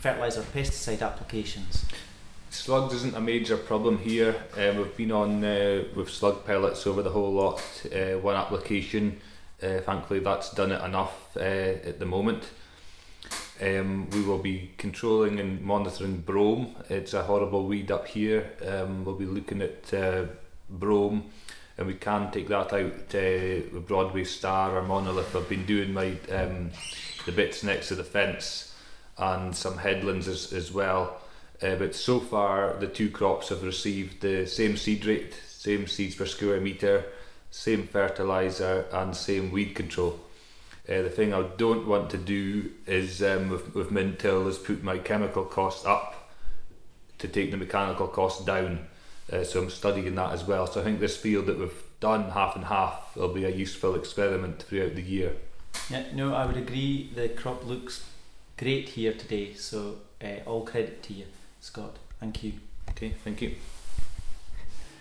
fertiliser 0.00 0.42
pesticide 0.42 1.02
applications? 1.02 1.84
Slugs 2.50 2.94
isn't 2.94 3.16
a 3.16 3.20
major 3.20 3.56
problem 3.56 3.98
here. 3.98 4.36
Uh, 4.56 4.72
we've 4.76 4.96
been 4.96 5.10
on 5.10 5.44
uh, 5.44 5.84
with 5.94 6.08
slug 6.08 6.46
pellets 6.46 6.86
over 6.86 7.02
the 7.02 7.10
whole 7.10 7.32
lot. 7.32 7.60
Uh, 7.92 8.18
one 8.18 8.36
application, 8.36 9.20
uh, 9.62 9.80
thankfully, 9.80 10.20
that's 10.20 10.52
done 10.54 10.70
it 10.70 10.82
enough 10.84 11.36
uh, 11.36 11.40
at 11.40 11.98
the 11.98 12.06
moment. 12.06 12.44
Um, 13.62 14.10
we 14.10 14.22
will 14.22 14.38
be 14.38 14.72
controlling 14.78 15.38
and 15.38 15.60
monitoring 15.62 16.18
brome. 16.18 16.74
It's 16.88 17.14
a 17.14 17.22
horrible 17.22 17.66
weed 17.66 17.90
up 17.90 18.08
here. 18.08 18.50
Um, 18.66 19.04
we'll 19.04 19.14
be 19.14 19.26
looking 19.26 19.62
at 19.62 19.94
uh, 19.94 20.24
brome 20.68 21.30
and 21.76 21.86
we 21.86 21.94
can 21.94 22.30
take 22.30 22.48
that 22.48 22.72
out 22.72 23.14
uh, 23.14 23.66
with 23.72 23.86
Broadway 23.86 24.24
Star 24.24 24.76
or 24.76 24.82
Monolith. 24.82 25.34
I've 25.34 25.48
been 25.48 25.66
doing 25.66 25.92
my 25.92 26.16
um, 26.32 26.70
the 27.26 27.32
bits 27.32 27.62
next 27.62 27.88
to 27.88 27.94
the 27.94 28.04
fence 28.04 28.74
and 29.18 29.54
some 29.54 29.78
headlands 29.78 30.28
as, 30.28 30.52
as 30.52 30.72
well. 30.72 31.20
Uh, 31.62 31.76
but 31.76 31.94
so 31.94 32.20
far, 32.20 32.76
the 32.78 32.86
two 32.86 33.10
crops 33.10 33.48
have 33.48 33.62
received 33.62 34.20
the 34.20 34.46
same 34.46 34.76
seed 34.76 35.06
rate, 35.06 35.34
same 35.48 35.86
seeds 35.86 36.14
per 36.14 36.26
square 36.26 36.60
metre, 36.60 37.04
same 37.50 37.86
fertiliser, 37.86 38.86
and 38.92 39.16
same 39.16 39.50
weed 39.50 39.74
control. 39.74 40.18
Uh, 40.86 41.00
the 41.00 41.10
thing 41.10 41.32
I 41.32 41.42
don't 41.56 41.86
want 41.86 42.10
to 42.10 42.18
do 42.18 42.70
is 42.86 43.22
um, 43.22 43.48
with, 43.48 43.74
with 43.74 43.90
min-till 43.90 44.46
is 44.48 44.58
put 44.58 44.82
my 44.82 44.98
chemical 44.98 45.44
cost 45.44 45.86
up 45.86 46.30
to 47.18 47.28
take 47.28 47.50
the 47.50 47.56
mechanical 47.56 48.06
cost 48.06 48.44
down. 48.44 48.86
Uh, 49.32 49.44
so 49.44 49.62
I'm 49.62 49.70
studying 49.70 50.14
that 50.14 50.32
as 50.32 50.44
well. 50.44 50.66
So 50.66 50.82
I 50.82 50.84
think 50.84 51.00
this 51.00 51.16
field 51.16 51.46
that 51.46 51.58
we've 51.58 51.82
done 52.00 52.30
half 52.30 52.54
and 52.54 52.66
half 52.66 53.16
will 53.16 53.32
be 53.32 53.44
a 53.44 53.50
useful 53.50 53.94
experiment 53.94 54.62
throughout 54.62 54.94
the 54.94 55.02
year. 55.02 55.32
Yeah, 55.88 56.04
no, 56.12 56.34
I 56.34 56.44
would 56.44 56.58
agree. 56.58 57.10
The 57.14 57.30
crop 57.30 57.64
looks 57.64 58.04
great 58.58 58.90
here 58.90 59.14
today. 59.14 59.54
So 59.54 59.96
uh, 60.22 60.40
all 60.44 60.66
credit 60.66 61.02
to 61.04 61.14
you, 61.14 61.24
Scott. 61.60 61.96
Thank 62.20 62.44
you. 62.44 62.52
Okay, 62.90 63.14
thank 63.24 63.40
you. 63.40 63.54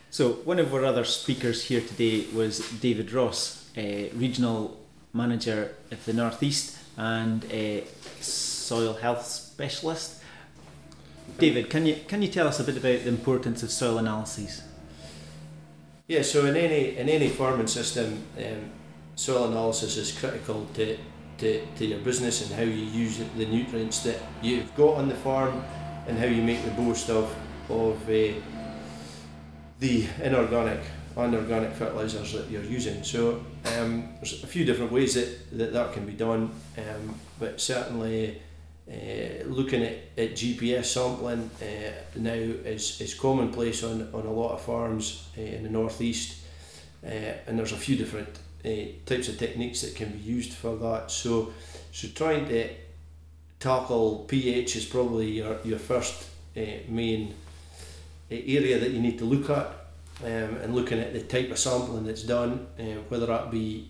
So 0.10 0.34
one 0.46 0.60
of 0.60 0.74
our 0.74 0.86
other 0.86 1.04
speakers 1.04 1.66
here 1.66 1.82
today 1.82 2.26
was 2.34 2.60
David 2.80 3.12
Ross, 3.12 3.70
uh, 3.78 4.10
regional 4.14 4.80
manager 5.14 5.76
of 5.92 6.04
the 6.06 6.14
Northeast 6.14 6.78
and 6.98 7.46
a 7.52 7.86
soil 8.20 8.94
health 8.96 9.26
specialist. 9.26 10.22
David, 11.38 11.70
can 11.70 11.86
you 11.86 11.96
can 12.08 12.22
you 12.22 12.28
tell 12.28 12.48
us 12.48 12.60
a 12.60 12.64
bit 12.64 12.78
about 12.78 13.04
the 13.04 13.08
importance 13.08 13.64
of 13.64 13.72
soil 13.72 13.98
analyses? 13.98 14.64
Yeah, 16.08 16.22
so 16.22 16.46
in 16.46 16.56
any 16.56 16.98
in 16.98 17.10
any 17.10 17.30
farming 17.30 17.68
system, 17.68 18.24
um, 18.38 18.70
soil 19.16 19.48
analysis 19.48 19.98
is 19.98 20.12
critical 20.12 20.68
to, 20.74 20.98
to, 21.38 21.66
to 21.78 21.86
your 21.86 22.00
business 22.00 22.46
and 22.46 22.54
how 22.56 22.64
you 22.64 22.86
use 22.86 23.22
the 23.38 23.46
nutrients 23.46 24.04
that 24.04 24.20
you've 24.42 24.76
got 24.76 24.96
on 24.96 25.08
the 25.08 25.16
farm 25.16 25.64
and 26.08 26.18
how 26.18 26.26
you 26.26 26.42
make 26.42 26.64
the 26.66 26.82
most 26.82 27.10
of 27.10 27.34
of 27.70 28.02
uh, 28.10 28.34
the 29.80 30.08
inorganic 30.22 30.82
and 31.16 31.36
organic 31.36 31.74
fertilisers 31.74 32.34
that 32.34 32.50
you're 32.50 32.64
using. 32.64 33.04
So 33.04 33.44
um, 33.78 34.10
there's 34.16 34.44
a 34.44 34.48
few 34.48 34.66
different 34.66 34.92
ways 34.92 35.14
that 35.14 35.58
that, 35.58 35.74
that 35.74 35.94
can 35.94 36.06
be 36.06 36.14
done, 36.14 36.52
um, 36.78 37.16
but 37.40 37.62
certainly 37.62 38.42
uh, 38.90 39.44
looking 39.46 39.84
at, 39.84 39.98
at 40.18 40.32
GPS 40.32 40.86
sampling 40.86 41.50
uh, 41.62 41.92
now 42.16 42.34
is, 42.34 43.00
is 43.00 43.14
commonplace 43.14 43.84
on, 43.84 44.10
on 44.14 44.26
a 44.26 44.32
lot 44.32 44.52
of 44.52 44.62
farms 44.62 45.30
uh, 45.38 45.42
in 45.42 45.64
the 45.64 45.70
northeast, 45.70 46.42
uh, 47.06 47.10
and 47.48 47.58
there's 47.58 47.72
a 47.72 47.78
few 47.78 47.96
different 47.96 48.40
uh, 48.66 48.70
types 49.06 49.30
of 49.30 49.38
techniques 49.38 49.82
that 49.82 49.96
can 49.96 50.10
be 50.10 50.20
used 50.20 50.54
for 50.54 50.76
that. 50.78 51.12
So, 51.12 51.54
so 51.92 52.08
trying 52.10 52.48
to 52.48 52.70
tackle 53.60 54.26
pH 54.28 54.76
is 54.76 54.86
probably 54.86 55.32
your, 55.32 55.58
your 55.64 55.80
first 55.80 56.28
uh, 56.58 56.62
main 56.88 57.34
area 58.30 58.80
that 58.80 58.92
you 58.92 59.00
need 59.00 59.20
to 59.20 59.26
look 59.26 59.50
at 59.50 59.83
um, 60.24 60.58
and 60.58 60.74
looking 60.74 61.00
at 61.00 61.14
the 61.14 61.22
type 61.22 61.52
of 61.52 61.60
sampling 61.60 62.06
that's 62.06 62.24
done, 62.24 62.68
uh, 62.80 63.02
whether 63.10 63.26
that 63.26 63.52
be 63.52 63.90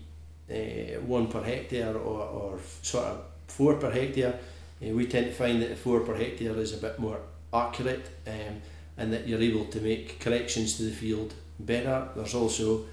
uh, 0.50 1.00
one 1.00 1.28
per 1.28 1.42
hectare 1.42 1.96
or, 1.96 2.20
or 2.22 2.58
sort 2.82 3.06
of 3.06 3.24
four 3.46 3.74
per 3.74 3.90
hectare, 3.90 4.38
uh, 4.82 4.88
we 4.90 5.06
tend 5.06 5.26
to 5.26 5.32
find 5.32 5.62
that 5.62 5.68
the 5.68 5.76
four 5.76 6.00
per 6.00 6.14
hectare 6.14 6.56
is 6.56 6.74
a 6.74 6.78
bit 6.78 6.98
more 6.98 7.20
accurate 7.52 8.06
um, 8.26 8.60
and 8.96 9.12
that 9.12 9.28
you're 9.28 9.40
able 9.40 9.64
to 9.66 9.80
make 9.80 10.18
corrections 10.20 10.76
to 10.76 10.82
the 10.82 10.90
field 10.90 11.34
better. 11.60 12.08
There's 12.16 12.34
also 12.34 12.84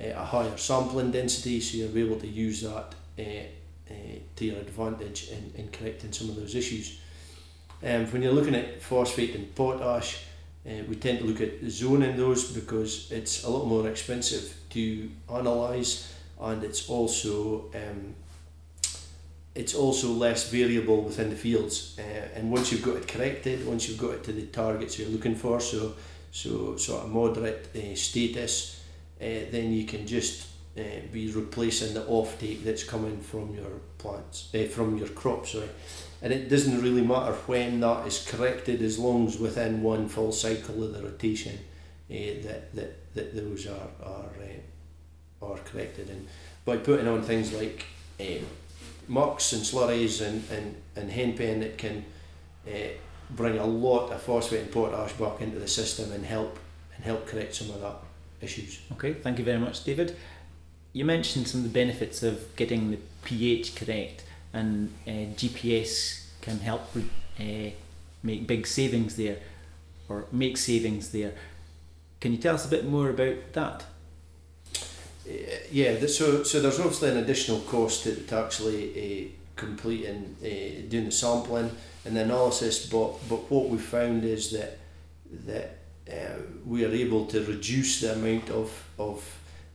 uh, 0.00 0.08
a 0.14 0.24
higher 0.24 0.56
sampling 0.56 1.10
density, 1.10 1.60
so 1.60 1.78
you'll 1.78 1.88
be 1.88 2.02
able 2.02 2.20
to 2.20 2.26
use 2.26 2.62
that 2.62 2.94
uh, 3.18 3.22
uh, 3.90 3.94
to 4.36 4.44
your 4.44 4.58
advantage 4.58 5.30
in, 5.30 5.52
in 5.56 5.68
correcting 5.70 6.12
some 6.12 6.28
of 6.28 6.36
those 6.36 6.54
issues. 6.54 7.00
Um, 7.82 8.06
when 8.06 8.20
you're 8.22 8.32
looking 8.32 8.54
at 8.54 8.82
phosphate 8.82 9.34
and 9.34 9.54
potash, 9.54 10.24
uh, 10.66 10.82
we 10.88 10.96
tend 10.96 11.18
to 11.18 11.24
look 11.24 11.40
at 11.40 11.52
zoning 11.68 12.16
those 12.16 12.52
because 12.52 13.10
it's 13.10 13.44
a 13.44 13.50
lot 13.50 13.66
more 13.66 13.88
expensive 13.88 14.54
to 14.70 15.10
analyse 15.28 16.12
and 16.40 16.62
it's 16.64 16.88
also 16.88 17.70
um, 17.74 18.14
it's 19.54 19.74
also 19.74 20.08
less 20.08 20.50
variable 20.50 21.02
within 21.02 21.30
the 21.30 21.36
fields 21.36 21.98
uh, 21.98 22.28
and 22.34 22.50
once 22.50 22.70
you've 22.70 22.82
got 22.82 22.96
it 22.96 23.08
corrected 23.08 23.66
once 23.66 23.88
you've 23.88 23.98
got 23.98 24.10
it 24.10 24.24
to 24.24 24.32
the 24.32 24.46
targets 24.46 24.98
you're 24.98 25.08
looking 25.08 25.34
for 25.34 25.60
so 25.60 25.94
so 26.32 26.76
sort 26.76 27.04
of 27.04 27.10
moderate 27.10 27.68
uh, 27.74 27.94
status, 27.94 28.82
uh, 29.20 29.24
then 29.50 29.72
you 29.72 29.84
can 29.84 30.06
just 30.06 30.46
uh, 30.78 30.82
be 31.12 31.30
replacing 31.30 31.94
the 31.94 32.06
off-take 32.06 32.64
that's 32.64 32.84
coming 32.84 33.18
from 33.20 33.54
your 33.54 33.80
plants, 33.98 34.48
uh, 34.54 34.64
from 34.64 34.96
your 34.96 35.08
crop, 35.08 35.46
sorry. 35.46 35.68
And 36.22 36.32
it 36.32 36.48
doesn't 36.48 36.82
really 36.82 37.02
matter 37.02 37.32
when 37.46 37.80
that 37.80 38.06
is 38.06 38.26
corrected 38.26 38.82
as 38.82 38.98
long 38.98 39.26
as 39.26 39.38
within 39.38 39.82
one 39.82 40.08
full 40.08 40.32
cycle 40.32 40.82
of 40.84 40.92
the 40.92 41.02
rotation 41.02 41.58
uh, 42.10 42.14
that, 42.42 42.74
that, 42.74 43.14
that 43.14 43.34
those 43.34 43.66
are, 43.66 43.88
are, 44.04 44.30
uh, 44.42 45.46
are 45.46 45.58
corrected. 45.58 46.10
And 46.10 46.28
by 46.64 46.76
putting 46.76 47.08
on 47.08 47.22
things 47.22 47.52
like 47.52 47.86
uh, 48.20 48.44
mucks 49.08 49.52
and 49.52 49.62
slurries 49.62 50.24
and, 50.24 50.44
and, 50.50 50.76
and 50.94 51.10
henpen 51.10 51.60
that 51.60 51.78
can 51.78 52.04
uh, 52.66 52.90
bring 53.30 53.58
a 53.58 53.66
lot 53.66 54.10
of 54.10 54.22
phosphate 54.22 54.60
and 54.62 54.72
potash 54.72 55.12
back 55.14 55.40
into 55.40 55.58
the 55.58 55.68
system 55.68 56.12
and 56.12 56.24
help 56.26 56.58
and 56.94 57.04
help 57.04 57.26
correct 57.26 57.54
some 57.54 57.70
of 57.70 57.80
that 57.80 57.96
issues. 58.40 58.80
Okay, 58.92 59.14
thank 59.14 59.38
you 59.38 59.44
very 59.44 59.58
much, 59.58 59.84
David. 59.84 60.16
You 60.92 61.04
mentioned 61.04 61.48
some 61.48 61.60
of 61.60 61.64
the 61.64 61.72
benefits 61.72 62.22
of 62.22 62.54
getting 62.56 62.90
the 62.90 62.98
pH 63.24 63.76
correct, 63.76 64.24
and 64.52 64.92
uh, 65.06 65.10
GPS 65.36 66.26
can 66.40 66.58
help 66.58 66.82
uh, 66.96 67.70
make 68.22 68.46
big 68.46 68.66
savings 68.66 69.16
there, 69.16 69.38
or 70.08 70.26
make 70.32 70.56
savings 70.56 71.12
there. 71.12 71.32
Can 72.20 72.32
you 72.32 72.38
tell 72.38 72.54
us 72.54 72.66
a 72.66 72.68
bit 72.68 72.86
more 72.86 73.10
about 73.10 73.52
that? 73.52 73.84
Uh, 75.28 75.32
yeah, 75.70 75.98
so 76.06 76.42
so 76.42 76.60
there's 76.60 76.80
obviously 76.80 77.10
an 77.10 77.18
additional 77.18 77.60
cost 77.60 78.04
to, 78.04 78.14
to 78.14 78.36
actually 78.36 78.80
uh, 78.96 79.28
completing 79.56 80.36
uh, 80.42 80.88
doing 80.88 81.04
the 81.04 81.12
sampling 81.12 81.70
and 82.04 82.16
the 82.16 82.22
analysis, 82.22 82.86
but 82.86 83.16
but 83.28 83.50
what 83.50 83.68
we 83.68 83.78
found 83.78 84.24
is 84.24 84.50
that 84.50 84.78
that 85.46 85.78
uh, 86.10 86.40
we 86.66 86.84
are 86.84 86.92
able 86.92 87.26
to 87.26 87.44
reduce 87.44 88.00
the 88.00 88.12
amount 88.12 88.50
of 88.50 88.70
of 88.98 89.22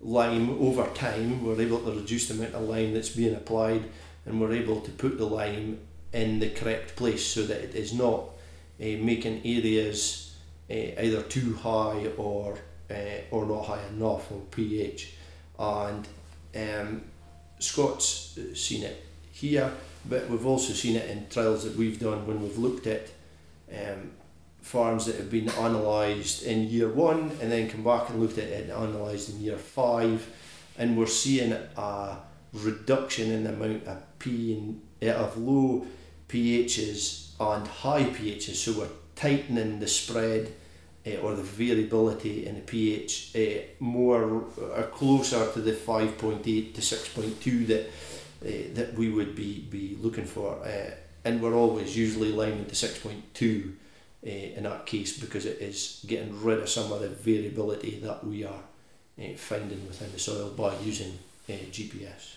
lime 0.01 0.50
over 0.60 0.86
time. 0.94 1.44
We're 1.44 1.62
able 1.62 1.79
to 1.79 1.91
reduce 1.91 2.27
the 2.27 2.34
amount 2.34 2.55
of 2.55 2.63
lime 2.63 2.94
that's 2.94 3.10
being 3.10 3.36
applied, 3.36 3.86
and 4.25 4.39
we're 4.39 4.53
able 4.53 4.82
to 4.82 4.91
put 4.91 5.17
the 5.17 5.25
lime 5.25 5.79
in 6.13 6.39
the 6.39 6.50
correct 6.50 6.96
place 6.96 7.25
so 7.25 7.44
that 7.44 7.62
it 7.62 7.75
is 7.75 7.94
not 7.94 8.22
uh, 8.79 8.98
making 9.00 9.41
areas 9.46 10.36
uh, 10.70 10.74
either 10.74 11.22
too 11.22 11.55
high 11.55 12.08
or 12.17 12.58
uh, 12.89 13.22
or 13.32 13.46
not 13.46 13.65
high 13.65 13.84
enough 13.88 14.32
on 14.32 14.41
pH. 14.51 15.13
And 15.58 16.08
um, 16.55 17.01
Scott's 17.60 18.38
seen 18.53 18.84
it 18.84 19.03
here, 19.32 19.72
but 20.08 20.29
we've 20.29 20.46
also 20.46 20.74
seen 20.74 20.96
it 20.96 21.10
in 21.10 21.27
trials 21.29 21.63
that 21.63 21.75
we've 21.75 22.00
done 22.00 22.25
when 22.27 22.41
we've 22.41 22.58
looked 22.58 22.88
at 22.88 23.10
um, 23.72 24.12
farms 24.62 25.05
that 25.05 25.15
have 25.15 25.29
been 25.29 25.50
analysed 25.50 26.44
in 26.44 26.67
year 26.70 26.89
one 26.89 27.32
and 27.41 27.51
then 27.51 27.70
come 27.70 27.84
back 27.84 28.10
and 28.10 28.20
looked 28.20 28.38
at 28.38 28.46
it 28.46 28.70
and 28.70 28.72
analysed 28.72 29.29
in 29.29 29.41
year 29.41 29.58
five, 29.58 30.27
and 30.77 30.98
we're 30.98 31.05
seeing 31.05 31.51
a 31.53 32.17
reduction 32.63 33.31
in 33.31 33.43
the 33.43 33.53
amount 33.53 33.85
of 33.85 34.19
P 34.19 34.53
and 34.53 34.81
uh, 35.03 35.15
of 35.15 35.38
low 35.38 35.85
pHs 36.29 37.31
and 37.39 37.67
high 37.67 38.03
pHs. 38.03 38.55
So 38.55 38.79
we're 38.79 38.89
tightening 39.15 39.79
the 39.79 39.88
spread 39.88 40.53
uh, 41.05 41.17
or 41.17 41.35
the 41.35 41.43
variability 41.43 42.47
in 42.47 42.55
the 42.55 42.62
pH 42.62 43.35
uh, 43.35 43.62
more 43.79 44.45
uh, 44.75 44.83
closer 44.83 45.51
to 45.51 45.62
the 45.62 45.71
5.8 45.71 46.41
to 46.74 46.81
6.2 46.81 47.67
that 47.67 47.88
uh, 48.45 48.74
that 48.74 48.93
we 48.95 49.09
would 49.09 49.35
be 49.35 49.62
be 49.69 49.97
looking 50.01 50.25
for. 50.25 50.65
And 51.24 51.41
we're 51.41 51.55
always 51.55 51.97
usually 51.97 52.31
lining 52.31 52.65
to 52.65 52.75
6.2 52.75 53.74
uh, 54.25 54.29
in 54.29 54.63
that 54.63 54.85
case 54.85 55.17
because 55.17 55.45
it 55.45 55.59
is 55.59 56.03
getting 56.07 56.43
rid 56.43 56.59
of 56.59 56.69
some 56.69 56.91
of 56.91 57.01
the 57.01 57.09
variability 57.09 58.00
that 58.00 58.24
we 58.24 58.43
are 58.43 58.62
finding 59.38 59.88
within 59.88 60.12
the 60.12 60.19
soil 60.19 60.50
by 60.51 60.75
using 60.79 61.17
GPS. 61.47 62.35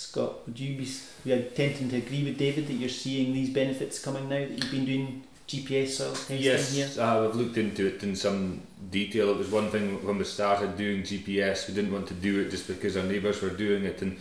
Scott, 0.00 0.46
would 0.46 0.58
you 0.58 0.78
be 0.78 0.88
be 1.24 1.42
tending 1.54 1.90
to 1.90 1.96
agree 1.96 2.24
with 2.24 2.38
David 2.38 2.66
that 2.68 2.72
you're 2.72 2.88
seeing 2.88 3.34
these 3.34 3.50
benefits 3.50 4.02
coming 4.02 4.30
now 4.30 4.38
that 4.38 4.50
you've 4.50 4.70
been 4.70 4.86
doing 4.86 5.22
GPS 5.46 5.88
soil 5.88 6.12
testing 6.12 6.40
yes, 6.40 6.74
here? 6.74 6.88
uh, 6.98 7.20
we've 7.20 7.34
looked 7.34 7.58
into 7.58 7.86
it 7.86 8.02
in 8.02 8.16
some 8.16 8.62
detail. 8.90 9.28
It 9.28 9.36
was 9.36 9.50
one 9.50 9.70
thing 9.70 10.04
when 10.04 10.16
we 10.16 10.24
started 10.24 10.78
doing 10.78 11.02
GPS, 11.02 11.68
we 11.68 11.74
didn't 11.74 11.92
want 11.92 12.08
to 12.08 12.14
do 12.14 12.40
it 12.40 12.50
just 12.50 12.66
because 12.66 12.96
our 12.96 13.04
neighbours 13.04 13.42
were 13.42 13.50
doing 13.50 13.84
it, 13.84 14.00
and 14.00 14.16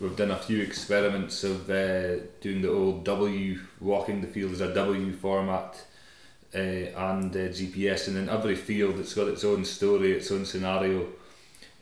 we've 0.00 0.16
done 0.16 0.32
a 0.32 0.36
few 0.36 0.60
experiments 0.62 1.44
of 1.44 1.70
uh, 1.70 2.16
doing 2.40 2.60
the 2.60 2.70
old 2.70 3.04
W, 3.04 3.60
walking 3.80 4.20
the 4.20 4.26
field 4.26 4.50
as 4.50 4.60
a 4.60 4.74
W 4.74 5.12
format, 5.12 5.80
uh, 6.52 6.58
and 6.58 7.30
uh, 7.36 7.50
GPS, 7.54 8.08
and 8.08 8.16
in 8.16 8.28
every 8.28 8.56
field 8.56 8.98
it's 8.98 9.14
got 9.14 9.28
its 9.28 9.44
own 9.44 9.64
story, 9.64 10.10
its 10.10 10.32
own 10.32 10.44
scenario. 10.44 11.06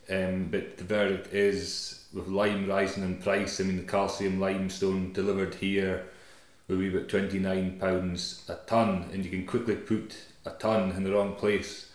Um, 0.07 0.49
but 0.51 0.77
the 0.77 0.83
verdict 0.83 1.33
is 1.33 1.98
with 2.13 2.27
lime 2.27 2.67
rising 2.67 3.03
in 3.03 3.17
price. 3.17 3.59
I 3.59 3.63
mean, 3.63 3.77
the 3.77 3.83
calcium 3.83 4.39
limestone 4.39 5.13
delivered 5.13 5.55
here 5.55 6.05
will 6.67 6.77
be 6.77 6.89
about 6.89 7.09
twenty 7.09 7.39
nine 7.39 7.77
pounds 7.79 8.43
a 8.47 8.55
ton, 8.67 9.09
and 9.13 9.23
you 9.23 9.31
can 9.31 9.45
quickly 9.45 9.75
put 9.75 10.17
a 10.45 10.51
ton 10.51 10.91
in 10.91 11.03
the 11.03 11.11
wrong 11.11 11.35
place. 11.35 11.91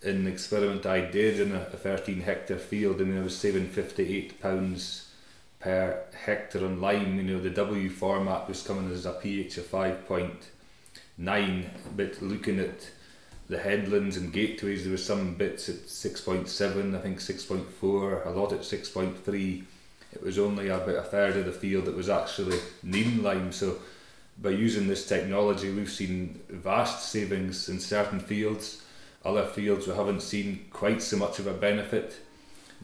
In 0.00 0.24
the 0.24 0.30
experiment 0.30 0.86
I 0.86 1.00
did 1.00 1.40
in 1.40 1.52
a, 1.52 1.62
a 1.62 1.76
thirteen 1.76 2.20
hectare 2.20 2.58
field, 2.58 3.00
I 3.00 3.04
mean, 3.04 3.18
I 3.18 3.24
was 3.24 3.36
saving 3.36 3.68
fifty 3.68 4.16
eight 4.16 4.40
pounds 4.40 5.10
per 5.58 6.04
hectare 6.24 6.64
on 6.64 6.80
lime. 6.80 7.16
You 7.16 7.22
know, 7.24 7.40
the 7.40 7.50
W 7.50 7.90
format 7.90 8.48
was 8.48 8.62
coming 8.62 8.92
as 8.92 9.06
a 9.06 9.12
pH 9.12 9.58
of 9.58 9.66
five 9.66 10.06
point 10.06 10.50
nine, 11.16 11.70
but 11.96 12.22
looking 12.22 12.60
at 12.60 12.90
the 13.48 13.58
headlands 13.58 14.16
and 14.16 14.32
gateways, 14.32 14.82
there 14.82 14.90
were 14.90 14.98
some 14.98 15.34
bits 15.34 15.68
at 15.68 15.88
six 15.88 16.20
point 16.20 16.48
seven, 16.48 16.94
I 16.94 16.98
think 16.98 17.20
six 17.20 17.44
point 17.44 17.68
four, 17.80 18.22
a 18.22 18.30
lot 18.30 18.52
at 18.52 18.64
six 18.64 18.88
point 18.90 19.24
three. 19.24 19.64
It 20.12 20.22
was 20.22 20.38
only 20.38 20.68
about 20.68 20.96
a 20.96 21.02
third 21.02 21.36
of 21.36 21.46
the 21.46 21.52
field 21.52 21.84
that 21.84 21.96
was 21.96 22.08
actually 22.08 22.58
needing 22.82 23.22
lime. 23.22 23.52
So 23.52 23.78
by 24.40 24.50
using 24.50 24.86
this 24.86 25.06
technology, 25.06 25.70
we've 25.70 25.90
seen 25.90 26.40
vast 26.48 27.10
savings 27.10 27.68
in 27.68 27.80
certain 27.80 28.20
fields. 28.20 28.82
Other 29.24 29.44
fields 29.44 29.86
we 29.86 29.94
haven't 29.94 30.22
seen 30.22 30.66
quite 30.70 31.02
so 31.02 31.16
much 31.16 31.38
of 31.38 31.46
a 31.46 31.52
benefit, 31.52 32.16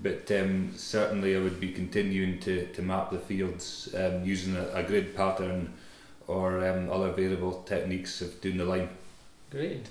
but 0.02 0.30
um, 0.32 0.72
certainly 0.76 1.36
I 1.36 1.40
would 1.40 1.60
be 1.60 1.72
continuing 1.72 2.40
to, 2.40 2.66
to 2.72 2.82
map 2.82 3.10
the 3.10 3.18
fields 3.18 3.94
um, 3.94 4.24
using 4.24 4.56
a, 4.56 4.68
a 4.74 4.82
grid 4.82 5.14
pattern 5.14 5.72
or 6.26 6.66
um, 6.66 6.90
other 6.90 7.12
variable 7.12 7.62
techniques 7.62 8.20
of 8.20 8.40
doing 8.40 8.56
the 8.56 8.64
line. 8.64 8.88
Great. 9.50 9.86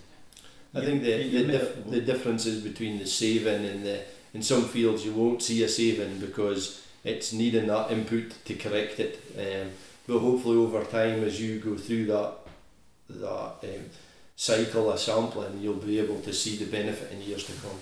I 0.76 0.80
You- 0.80 0.86
think 0.86 1.04
the, 1.04 1.30
the, 1.30 1.44
dif- 1.52 1.90
the 1.90 2.02
differences 2.02 2.64
between 2.64 3.00
the 3.00 3.06
saving 3.06 3.66
and 3.66 3.86
the 3.86 4.02
in 4.34 4.42
some 4.42 4.66
fields 4.68 5.06
you 5.06 5.14
won't 5.14 5.44
see 5.44 5.62
a 5.64 5.70
saving 5.70 6.18
because 6.20 6.82
it's 7.04 7.34
needing 7.34 7.68
that 7.68 7.92
input 7.92 8.34
to 8.46 8.56
correct 8.56 9.00
it. 9.00 9.20
Um, 9.38 9.70
but 10.08 10.20
hopefully 10.20 10.58
over 10.58 10.84
time 10.84 11.24
as 11.24 11.40
you 11.40 11.60
go 11.60 11.78
through 11.78 12.06
that 12.08 12.34
that 13.10 13.56
um, 13.64 13.86
cycle 14.36 14.92
of 14.92 15.00
sampling 15.00 15.60
you'll 15.62 15.76
be 15.76 16.00
able 16.00 16.20
to 16.22 16.34
see 16.34 16.56
the 16.58 16.66
benefit 16.66 17.12
in 17.12 17.22
years 17.22 17.44
to 17.46 17.52
come. 17.62 17.78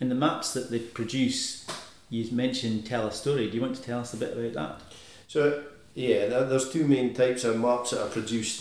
In 0.00 0.10
the 0.10 0.14
maps 0.14 0.52
that 0.52 0.70
they 0.70 0.80
produce, 0.80 1.66
you 2.10 2.28
mentioned 2.32 2.84
tell 2.84 3.06
a 3.06 3.12
story. 3.12 3.48
Do 3.48 3.56
you 3.56 3.62
want 3.62 3.76
to 3.76 3.82
tell 3.82 4.00
us 4.00 4.12
a 4.12 4.18
bit 4.18 4.36
about 4.36 4.52
that? 4.52 4.82
So 5.28 5.64
yeah, 5.94 6.26
there's 6.26 6.70
two 6.70 6.86
main 6.86 7.14
types 7.14 7.44
of 7.44 7.58
maps 7.58 7.90
that 7.92 8.02
are 8.04 8.10
produced. 8.10 8.60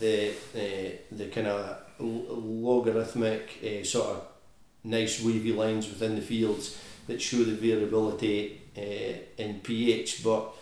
The 0.00 0.32
the 0.52 0.98
the 1.12 1.26
kind 1.26 1.46
of 1.46 1.76
logarithmic 1.98 3.58
uh, 3.62 3.84
sort 3.84 4.08
of 4.08 4.26
nice 4.82 5.22
wavy 5.22 5.52
lines 5.52 5.88
within 5.88 6.16
the 6.16 6.22
fields 6.22 6.80
that 7.06 7.20
show 7.20 7.44
the 7.44 7.52
variability 7.52 8.60
uh, 8.76 9.42
in 9.42 9.60
pH, 9.60 10.24
but 10.24 10.52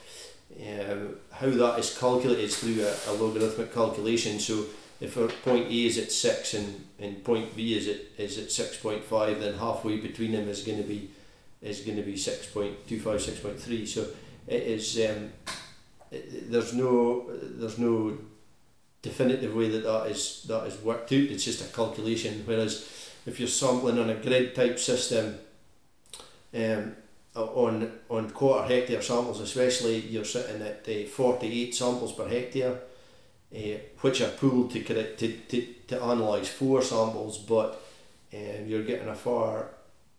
um, 0.61 1.17
how 1.31 1.51
that 1.51 1.79
is 1.79 1.97
calculated 1.97 2.43
is 2.43 2.59
through 2.59 2.83
a, 2.83 3.11
a 3.11 3.13
logarithmic 3.13 3.73
calculation. 3.73 4.41
So 4.41 4.65
if 5.01 5.15
point 5.45 5.67
A 5.67 5.87
is 5.87 5.99
at 5.99 6.11
six 6.11 6.55
and, 6.55 6.87
and 6.99 7.23
point 7.23 7.55
B 7.55 7.77
is 7.77 7.87
at 7.87 8.01
is 8.19 8.39
at 8.39 8.51
six 8.51 8.77
point 8.77 9.05
five, 9.05 9.41
then 9.41 9.55
halfway 9.55 9.99
between 9.99 10.33
them 10.33 10.49
is 10.49 10.63
going 10.63 10.79
to 10.79 10.89
be 10.89 11.11
is 11.63 11.81
going 11.81 11.97
to 11.97 12.03
be 12.03 12.15
6.25, 12.15 12.77
6.3. 12.87 13.89
So 13.89 14.07
it 14.47 14.63
is 14.63 14.97
um, 14.99 15.31
it, 16.11 16.51
there's 16.51 16.75
no 16.75 17.27
there's 17.31 17.79
no 17.79 18.17
definitive 19.03 19.55
way 19.55 19.69
that 19.69 19.85
that 19.85 20.07
is 20.11 20.45
that 20.49 20.67
is 20.67 20.81
worked 20.83 21.13
out. 21.13 21.19
It's 21.19 21.45
just 21.45 21.69
a 21.69 21.75
calculation. 21.75 22.43
Whereas 22.45 22.89
if 23.27 23.39
you're 23.39 23.49
sampling 23.49 23.99
on 23.99 24.11
a 24.11 24.15
grid 24.15 24.55
type 24.55 24.79
system, 24.79 25.39
um, 26.55 26.97
on 27.35 27.93
on 28.09 28.31
quarter 28.31 28.67
hectare 28.67 29.03
samples 29.03 29.41
especially, 29.41 30.01
you're 30.01 30.25
sitting 30.25 30.63
at 30.63 30.87
uh, 30.89 31.09
48 31.09 31.75
samples 31.75 32.13
per 32.13 32.29
hectare, 32.29 32.81
uh, 33.55 33.79
which 34.01 34.21
are 34.21 34.31
pooled 34.31 34.71
to 34.73 34.81
correct 34.81 35.19
to, 35.21 35.33
to, 35.49 35.75
to 35.89 36.11
analyse 36.11 36.49
four 36.49 36.83
samples, 36.83 37.39
but 37.39 37.81
um, 38.35 38.67
you're 38.67 38.83
getting 38.83 39.09
a 39.09 39.15
far 39.15 39.71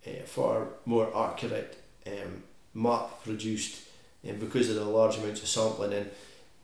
uh, 0.07 0.23
far 0.25 0.67
more 0.85 1.11
accurate 1.15 1.77
um, 2.07 2.43
map 2.73 3.23
produced 3.23 3.81
um, 4.27 4.37
because 4.37 4.69
of 4.69 4.75
the 4.75 4.85
large 4.85 5.17
amounts 5.17 5.41
of 5.41 5.47
sampling. 5.47 5.93
And 5.93 6.09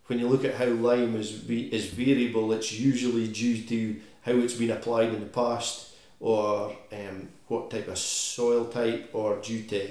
when 0.08 0.20
you 0.20 0.28
look 0.28 0.46
at 0.46 0.56
how 0.56 0.66
lime 0.66 1.16
is, 1.16 1.50
is 1.50 1.88
variable, 1.88 2.52
it's 2.54 2.72
usually 2.72 3.28
due 3.28 3.64
to 3.64 4.00
how 4.22 4.34
it's 4.34 4.54
been 4.54 4.72
applied 4.72 5.10
in 5.10 5.20
the 5.20 5.26
past 5.26 5.94
or 6.20 6.76
um, 6.92 7.28
what 7.48 7.72
type 7.72 7.88
of 7.88 7.98
soil 7.98 8.66
type 8.66 9.10
or 9.14 9.38
due 9.42 9.64
to 9.64 9.90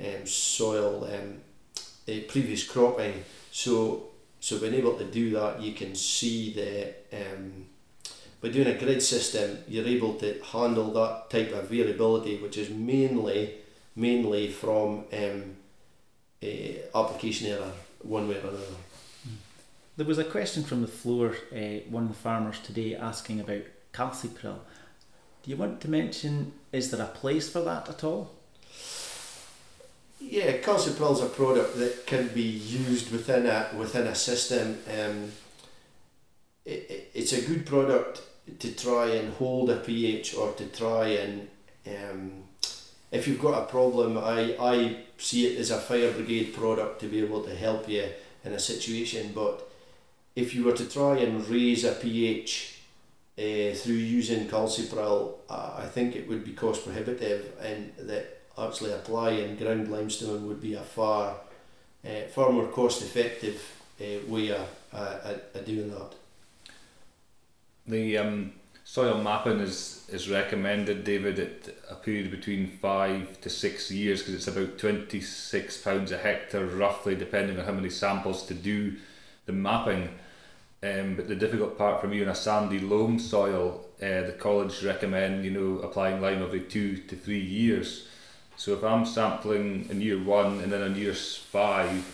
um, 0.00 0.26
soil 0.26 1.04
um, 1.04 1.40
uh, 2.08 2.20
previous 2.28 2.66
cropping. 2.66 3.24
So 3.50 4.06
so 4.40 4.58
being 4.58 4.74
able 4.74 4.94
to 4.94 5.04
do 5.04 5.30
that, 5.32 5.60
you 5.60 5.72
can 5.72 5.94
see 5.94 6.52
the 6.54 6.94
um, 7.12 7.66
by 8.40 8.48
doing 8.48 8.68
a 8.68 8.78
grid 8.78 9.02
system, 9.02 9.58
you're 9.68 9.86
able 9.86 10.14
to 10.14 10.42
handle 10.42 10.90
that 10.92 11.28
type 11.28 11.52
of 11.52 11.68
variability, 11.68 12.38
which 12.38 12.56
is 12.56 12.70
mainly 12.70 13.56
mainly 13.94 14.48
from 14.48 15.04
um, 15.12 15.56
uh, 16.42 16.46
application 16.94 17.48
error, 17.48 17.72
one 18.02 18.28
way 18.28 18.36
or 18.36 18.48
another. 18.48 18.89
There 19.96 20.06
was 20.06 20.18
a 20.18 20.24
question 20.24 20.62
from 20.62 20.82
the 20.82 20.88
floor, 20.88 21.34
uh, 21.52 21.80
one 21.90 22.04
of 22.04 22.08
the 22.08 22.14
farmers 22.14 22.58
today 22.60 22.94
asking 22.94 23.40
about 23.40 23.62
Calciprill. 23.92 24.60
Do 25.42 25.50
you 25.50 25.56
want 25.56 25.80
to 25.82 25.90
mention, 25.90 26.52
is 26.72 26.90
there 26.90 27.02
a 27.02 27.08
place 27.08 27.50
for 27.50 27.60
that 27.62 27.88
at 27.88 28.04
all? 28.04 28.30
Yeah, 30.20 30.58
Calciprill 30.58 31.12
is 31.12 31.22
a 31.22 31.26
product 31.26 31.78
that 31.78 32.06
can 32.06 32.28
be 32.28 32.42
used 32.42 33.10
within 33.10 33.46
a 33.46 33.70
within 33.76 34.06
a 34.06 34.14
system. 34.14 34.78
Um, 34.86 35.32
it, 36.64 36.90
it, 36.90 37.10
it's 37.14 37.32
a 37.32 37.40
good 37.40 37.66
product 37.66 38.22
to 38.58 38.72
try 38.72 39.06
and 39.06 39.32
hold 39.34 39.70
a 39.70 39.76
pH 39.76 40.34
or 40.34 40.52
to 40.52 40.66
try 40.66 41.08
and 41.08 41.48
um, 41.86 42.44
if 43.10 43.26
you've 43.26 43.40
got 43.40 43.62
a 43.62 43.66
problem, 43.66 44.18
I, 44.18 44.56
I 44.60 44.96
see 45.18 45.46
it 45.46 45.58
as 45.58 45.70
a 45.70 45.78
fire 45.78 46.12
brigade 46.12 46.54
product 46.54 47.00
to 47.00 47.06
be 47.06 47.20
able 47.20 47.42
to 47.42 47.54
help 47.54 47.88
you 47.88 48.08
in 48.44 48.52
a 48.52 48.58
situation. 48.58 49.32
But 49.34 49.69
if 50.36 50.54
you 50.54 50.64
were 50.64 50.72
to 50.72 50.88
try 50.88 51.18
and 51.18 51.46
raise 51.48 51.84
a 51.84 51.92
pH 51.92 52.78
uh, 53.38 53.74
through 53.74 53.94
using 53.94 54.46
Calciprill, 54.48 55.34
uh, 55.48 55.74
I 55.78 55.86
think 55.86 56.14
it 56.16 56.28
would 56.28 56.44
be 56.44 56.52
cost 56.52 56.84
prohibitive, 56.84 57.52
and 57.60 57.92
that 57.98 58.40
actually 58.58 58.92
applying 58.92 59.56
ground 59.56 59.90
limestone 59.90 60.46
would 60.46 60.60
be 60.60 60.74
a 60.74 60.82
far 60.82 61.36
uh, 62.04 62.22
far 62.32 62.50
more 62.50 62.66
cost 62.68 63.02
effective 63.02 63.60
uh, 64.00 64.26
way 64.26 64.50
of, 64.50 64.68
uh, 64.92 65.34
of 65.54 65.64
doing 65.66 65.90
that. 65.90 66.14
The 67.86 68.18
um, 68.18 68.52
soil 68.84 69.22
mapping 69.22 69.60
is, 69.60 70.08
is 70.10 70.28
recommended, 70.28 71.04
David, 71.04 71.38
at 71.38 71.74
a 71.90 71.94
period 71.94 72.30
between 72.30 72.78
five 72.78 73.40
to 73.42 73.50
six 73.50 73.90
years 73.90 74.20
because 74.20 74.34
it's 74.34 74.48
about 74.48 74.78
£26 74.78 76.10
a 76.10 76.18
hectare, 76.18 76.66
roughly, 76.66 77.14
depending 77.14 77.58
on 77.58 77.66
how 77.66 77.72
many 77.72 77.90
samples 77.90 78.46
to 78.46 78.54
do 78.54 78.96
the 79.50 79.56
mapping. 79.56 80.08
Um, 80.82 81.14
but 81.16 81.28
the 81.28 81.34
difficult 81.34 81.76
part 81.76 82.00
for 82.00 82.08
me 82.08 82.22
on 82.22 82.28
a 82.28 82.34
sandy 82.34 82.78
loam 82.78 83.18
soil, 83.18 83.84
uh, 84.00 84.22
the 84.22 84.36
college 84.38 84.82
recommend 84.82 85.44
you 85.44 85.50
know 85.50 85.80
applying 85.80 86.22
lime 86.22 86.42
every 86.42 86.60
two 86.60 86.96
to 86.96 87.16
three 87.16 87.40
years. 87.40 88.08
So 88.56 88.72
if 88.72 88.84
I'm 88.84 89.04
sampling 89.04 89.88
in 89.90 90.00
year 90.00 90.22
one 90.22 90.60
and 90.60 90.72
then 90.72 90.82
in 90.82 90.94
year 90.94 91.14
five, 91.14 92.04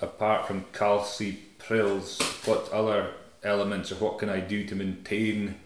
apart 0.00 0.46
from 0.46 0.64
Calciprills, 0.72 2.20
what 2.46 2.68
other 2.72 3.12
elements 3.44 3.92
or 3.92 3.96
what 3.96 4.18
can 4.18 4.28
I 4.28 4.40
do 4.40 4.64
to 4.64 4.74
maintain 4.74 5.56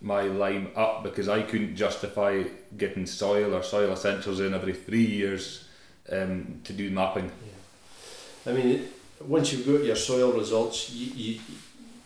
my 0.00 0.22
lime 0.22 0.70
up 0.74 1.02
because 1.02 1.28
I 1.28 1.42
couldn't 1.42 1.76
justify 1.76 2.44
getting 2.76 3.04
SOYL 3.04 3.54
or 3.54 3.62
soil 3.62 3.92
essentials 3.92 4.40
in 4.40 4.52
every 4.52 4.72
three 4.72 5.04
years 5.04 5.68
um, 6.10 6.60
to 6.64 6.72
do 6.72 6.90
mapping. 6.90 7.30
Yeah. 8.46 8.52
I 8.52 8.56
mean, 8.56 8.88
once 9.26 9.52
you've 9.52 9.66
got 9.66 9.84
your 9.84 9.96
soil 9.96 10.32
results, 10.32 10.90
you, 10.90 11.12
you, 11.14 11.40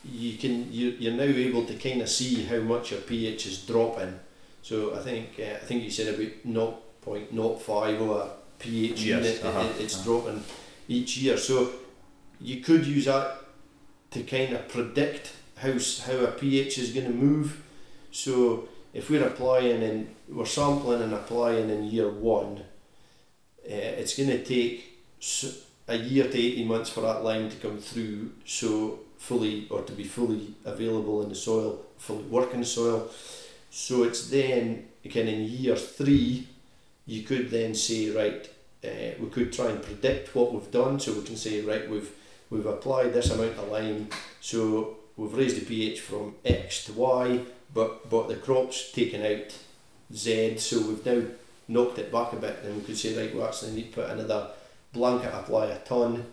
you 0.04 0.38
can 0.38 0.72
you, 0.72 0.90
you're 0.98 1.14
now 1.14 1.22
able 1.22 1.64
to 1.66 1.74
kind 1.74 2.02
of 2.02 2.08
see 2.08 2.44
how 2.44 2.58
much 2.58 2.92
your 2.92 3.00
pH 3.00 3.46
is 3.46 3.62
dropping. 3.66 4.18
So 4.62 4.94
I 4.94 4.98
think 4.98 5.38
uh, 5.38 5.54
I 5.54 5.64
think 5.64 5.84
you 5.84 5.90
said 5.90 6.14
about 6.14 6.32
0.05 7.04 8.00
or 8.00 8.20
a 8.20 8.30
pH 8.58 9.02
yes, 9.02 9.04
unit, 9.04 9.44
uh-huh. 9.44 9.60
it, 9.60 9.82
it's 9.82 9.94
uh-huh. 9.96 10.04
dropping 10.04 10.44
each 10.88 11.18
year. 11.18 11.36
So 11.36 11.70
you 12.40 12.60
could 12.60 12.86
use 12.86 13.06
that 13.06 13.38
to 14.10 14.22
kind 14.22 14.54
of 14.54 14.68
predict 14.68 15.32
how 15.56 15.72
how 16.06 16.24
a 16.24 16.32
pH 16.32 16.78
is 16.78 16.92
going 16.92 17.06
to 17.06 17.12
move 17.12 17.62
so 18.16 18.66
if 18.94 19.10
we're 19.10 19.26
applying 19.26 19.82
and 19.82 20.14
we're 20.26 20.46
sampling 20.46 21.02
and 21.02 21.12
applying 21.12 21.68
in 21.68 21.84
year 21.84 22.08
one, 22.08 22.62
uh, 23.62 23.92
it's 24.00 24.16
going 24.16 24.30
to 24.30 24.42
take 24.42 25.04
a 25.88 25.96
year 25.96 26.24
to 26.24 26.38
18 26.38 26.66
months 26.66 26.90
for 26.90 27.00
that 27.02 27.22
lime 27.22 27.50
to 27.50 27.56
come 27.56 27.78
through 27.78 28.32
so 28.44 29.00
fully 29.18 29.66
or 29.70 29.82
to 29.82 29.92
be 29.92 30.04
fully 30.04 30.54
available 30.64 31.22
in 31.22 31.28
the 31.28 31.34
soil, 31.34 31.84
fully 31.98 32.24
working 32.24 32.60
the 32.60 32.66
soil. 32.66 33.08
So 33.70 34.04
it's 34.04 34.28
then, 34.28 34.88
again, 35.04 35.28
in 35.28 35.42
year 35.42 35.76
three, 35.76 36.48
you 37.06 37.22
could 37.22 37.50
then 37.50 37.74
say, 37.74 38.10
right, 38.10 38.48
uh, 38.84 39.14
we 39.20 39.28
could 39.30 39.52
try 39.52 39.66
and 39.66 39.82
predict 39.82 40.34
what 40.34 40.52
we've 40.52 40.70
done. 40.70 40.98
So 40.98 41.12
we 41.12 41.22
can 41.22 41.36
say, 41.36 41.60
right, 41.62 41.88
we've 41.88 42.10
we've 42.50 42.66
applied 42.66 43.12
this 43.12 43.30
amount 43.30 43.58
of 43.58 43.68
lime, 43.68 44.08
so 44.40 44.96
we've 45.16 45.34
raised 45.34 45.60
the 45.60 45.64
pH 45.64 46.00
from 46.00 46.34
X 46.44 46.84
to 46.84 46.92
Y 46.92 47.40
but 47.76 48.08
but 48.08 48.28
the 48.28 48.36
crop's 48.36 48.92
taken 48.92 49.24
out 49.24 49.54
Z, 50.12 50.58
so 50.58 50.80
we've 50.80 51.04
now 51.04 51.22
knocked 51.68 51.98
it 51.98 52.12
back 52.12 52.32
a 52.32 52.36
bit, 52.36 52.60
and 52.64 52.76
we 52.76 52.82
could 52.82 52.96
say 52.96 53.16
right, 53.16 53.34
we 53.34 53.42
actually 53.42 53.72
need 53.72 53.92
to 53.92 54.00
put 54.00 54.10
another 54.10 54.48
blanket 54.96 55.32
apply 55.34 55.66
a 55.66 55.78
ton 55.78 56.24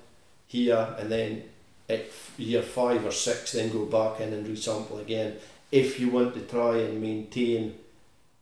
here, 0.48 0.96
and 0.98 1.12
then 1.12 1.44
at 1.90 2.06
year 2.38 2.64
five 2.64 3.06
or 3.06 3.12
six, 3.12 3.52
then 3.52 3.72
go 3.72 3.86
back 3.86 4.20
in 4.22 4.34
and 4.34 4.48
resample 4.48 5.02
again. 5.02 5.36
If 5.72 6.00
you 6.00 6.10
want 6.10 6.34
to 6.36 6.42
try 6.42 6.78
and 6.78 7.02
maintain 7.02 7.76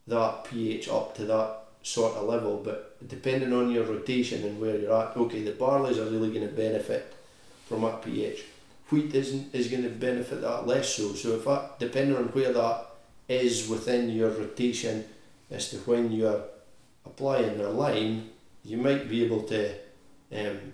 that 0.08 0.46
pH 0.46 0.90
up 0.90 1.16
to 1.16 1.26
that 1.26 1.58
sort 1.84 2.16
of 2.16 2.28
level, 2.28 2.62
but 2.64 3.08
depending 3.08 3.54
on 3.54 3.72
your 3.72 3.86
rotation 3.86 4.44
and 4.44 4.60
where 4.60 4.78
you're 4.78 4.94
at, 4.94 5.18
okay, 5.18 5.42
the 5.44 5.54
barleys 5.54 5.98
are 5.98 6.12
really 6.12 6.30
going 6.30 6.48
to 6.48 6.54
benefit 6.54 7.14
from 7.68 7.82
that 7.82 8.04
pH. 8.04 8.44
Wheat 8.90 9.16
isn't 9.16 9.56
is 9.56 9.70
going 9.70 9.84
to 9.84 9.90
benefit 9.90 10.42
that 10.42 10.68
less 10.68 10.96
so. 10.96 11.14
So 11.14 11.36
if 11.36 11.46
that 11.46 11.80
depending 11.80 12.18
on 12.18 12.26
where 12.26 12.54
that 12.54 12.88
is 13.30 13.70
within 13.70 14.10
your 14.10 14.30
rotation 14.30 15.06
as 15.50 15.70
to 15.70 15.78
when 15.78 16.12
you're 16.12 16.44
applying 17.06 17.58
the 17.58 17.70
lime, 17.70 18.30
you 18.64 18.78
might 18.78 19.10
be 19.10 19.24
able 19.24 19.44
to 19.44 19.74
um, 20.36 20.74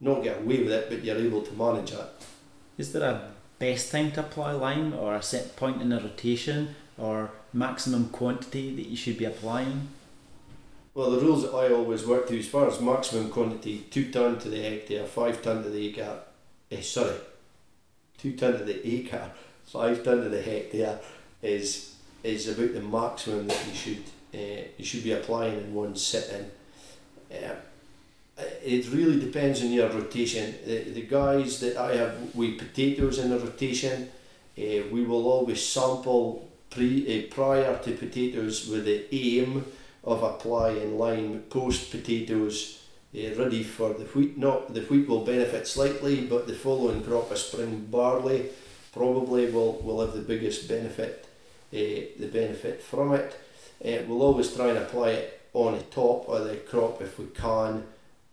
not 0.00 0.22
get 0.22 0.38
away 0.38 0.62
with 0.62 0.72
it, 0.72 0.90
but 0.90 1.04
you're 1.04 1.16
able 1.16 1.42
to 1.42 1.52
manage 1.52 1.92
it. 1.92 2.06
Is 2.78 2.92
there 2.92 3.08
a 3.08 3.32
best 3.58 3.90
time 3.90 4.12
to 4.12 4.20
apply 4.20 4.52
lime 4.52 4.92
or 4.94 5.14
a 5.14 5.22
set 5.22 5.56
point 5.56 5.80
in 5.80 5.88
the 5.88 6.00
rotation 6.00 6.74
or 6.98 7.30
maximum 7.52 8.08
quantity 8.10 8.74
that 8.76 8.86
you 8.86 8.96
should 8.96 9.18
be 9.18 9.24
applying? 9.24 9.88
Well, 10.94 11.10
the 11.10 11.20
rules 11.20 11.42
that 11.42 11.54
I 11.54 11.72
always 11.72 12.06
work 12.06 12.28
to, 12.28 12.38
as 12.38 12.48
far 12.48 12.68
as 12.68 12.80
maximum 12.80 13.30
quantity, 13.30 13.86
two 13.90 14.10
ton 14.10 14.38
to 14.38 14.48
the 14.48 14.62
hectare, 14.62 15.04
five 15.04 15.42
ton 15.42 15.62
to 15.62 15.68
the 15.68 15.88
acre. 15.88 16.20
Eh, 16.70 16.80
sorry, 16.80 17.16
two 18.16 18.32
ton 18.34 18.58
to 18.58 18.64
the 18.64 18.86
acre, 18.86 19.30
five 19.66 20.02
ton 20.02 20.22
to 20.22 20.28
the 20.28 20.42
hectare 20.42 21.00
is 21.42 21.96
is 22.24 22.48
about 22.48 22.72
the 22.72 22.80
maximum 22.80 23.46
that 23.46 23.66
you 23.68 23.74
should 23.74 24.02
uh, 24.34 24.62
you 24.76 24.84
should 24.84 25.04
be 25.04 25.12
applying 25.12 25.58
in 25.58 25.74
one 25.74 25.94
sitting. 25.94 26.50
Uh, 27.30 27.54
it 28.38 28.90
really 28.92 29.18
depends 29.18 29.62
on 29.62 29.70
your 29.70 29.88
rotation. 29.88 30.54
The, 30.66 30.90
the 30.90 31.02
guys 31.02 31.60
that 31.60 31.76
I 31.76 31.96
have 31.96 32.34
with 32.34 32.58
potatoes 32.58 33.18
in 33.18 33.30
the 33.30 33.38
rotation, 33.38 34.10
uh, 34.58 34.88
we 34.90 35.04
will 35.04 35.26
always 35.26 35.64
sample 35.64 36.50
pre 36.70 37.28
uh, 37.28 37.34
prior 37.34 37.78
to 37.78 37.92
potatoes 37.92 38.68
with 38.68 38.84
the 38.84 39.06
aim 39.14 39.64
of 40.04 40.22
applying 40.22 40.98
lime 40.98 41.44
post 41.48 41.90
potatoes 41.90 42.82
uh, 43.14 43.34
ready 43.36 43.62
for 43.62 43.94
the 43.94 44.04
wheat. 44.04 44.36
Not 44.36 44.74
the 44.74 44.82
wheat 44.82 45.08
will 45.08 45.24
benefit 45.24 45.66
slightly, 45.66 46.22
but 46.26 46.46
the 46.46 46.54
following 46.54 47.02
crop 47.02 47.30
of 47.30 47.38
spring 47.38 47.86
barley 47.90 48.50
probably 48.92 49.50
will, 49.50 49.74
will 49.82 50.00
have 50.00 50.14
the 50.14 50.20
biggest 50.22 50.68
benefit 50.68 51.26
uh, 51.72 51.76
the 52.18 52.30
benefit 52.32 52.82
from 52.82 53.14
it. 53.14 53.38
Uh, 53.84 54.02
we'll 54.06 54.22
always 54.22 54.54
try 54.54 54.68
and 54.68 54.78
apply 54.78 55.10
it 55.10 55.40
on 55.52 55.76
the 55.76 55.82
top 55.84 56.28
of 56.28 56.44
the 56.44 56.56
crop 56.56 57.02
if 57.02 57.18
we 57.18 57.26
can, 57.26 57.84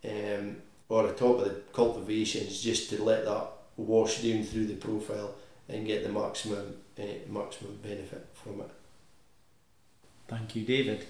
um, 0.06 0.58
or 0.90 1.08
the 1.08 1.14
top 1.14 1.40
of 1.40 1.46
the 1.46 1.62
cultivations, 1.74 2.62
just 2.62 2.90
to 2.90 3.04
let 3.04 3.26
that 3.26 3.48
wash 3.78 4.22
down 4.22 4.44
through 4.44 4.68
the 4.68 4.76
profile 4.76 5.34
and 5.70 5.88
get 5.88 6.04
the 6.04 6.10
maximum 6.10 6.76
uh, 7.00 7.04
maximum 7.28 7.78
benefit 7.82 8.28
from 8.34 8.62
it. 8.62 8.70
Thank 10.28 10.56
you, 10.56 10.64
David. 10.64 11.06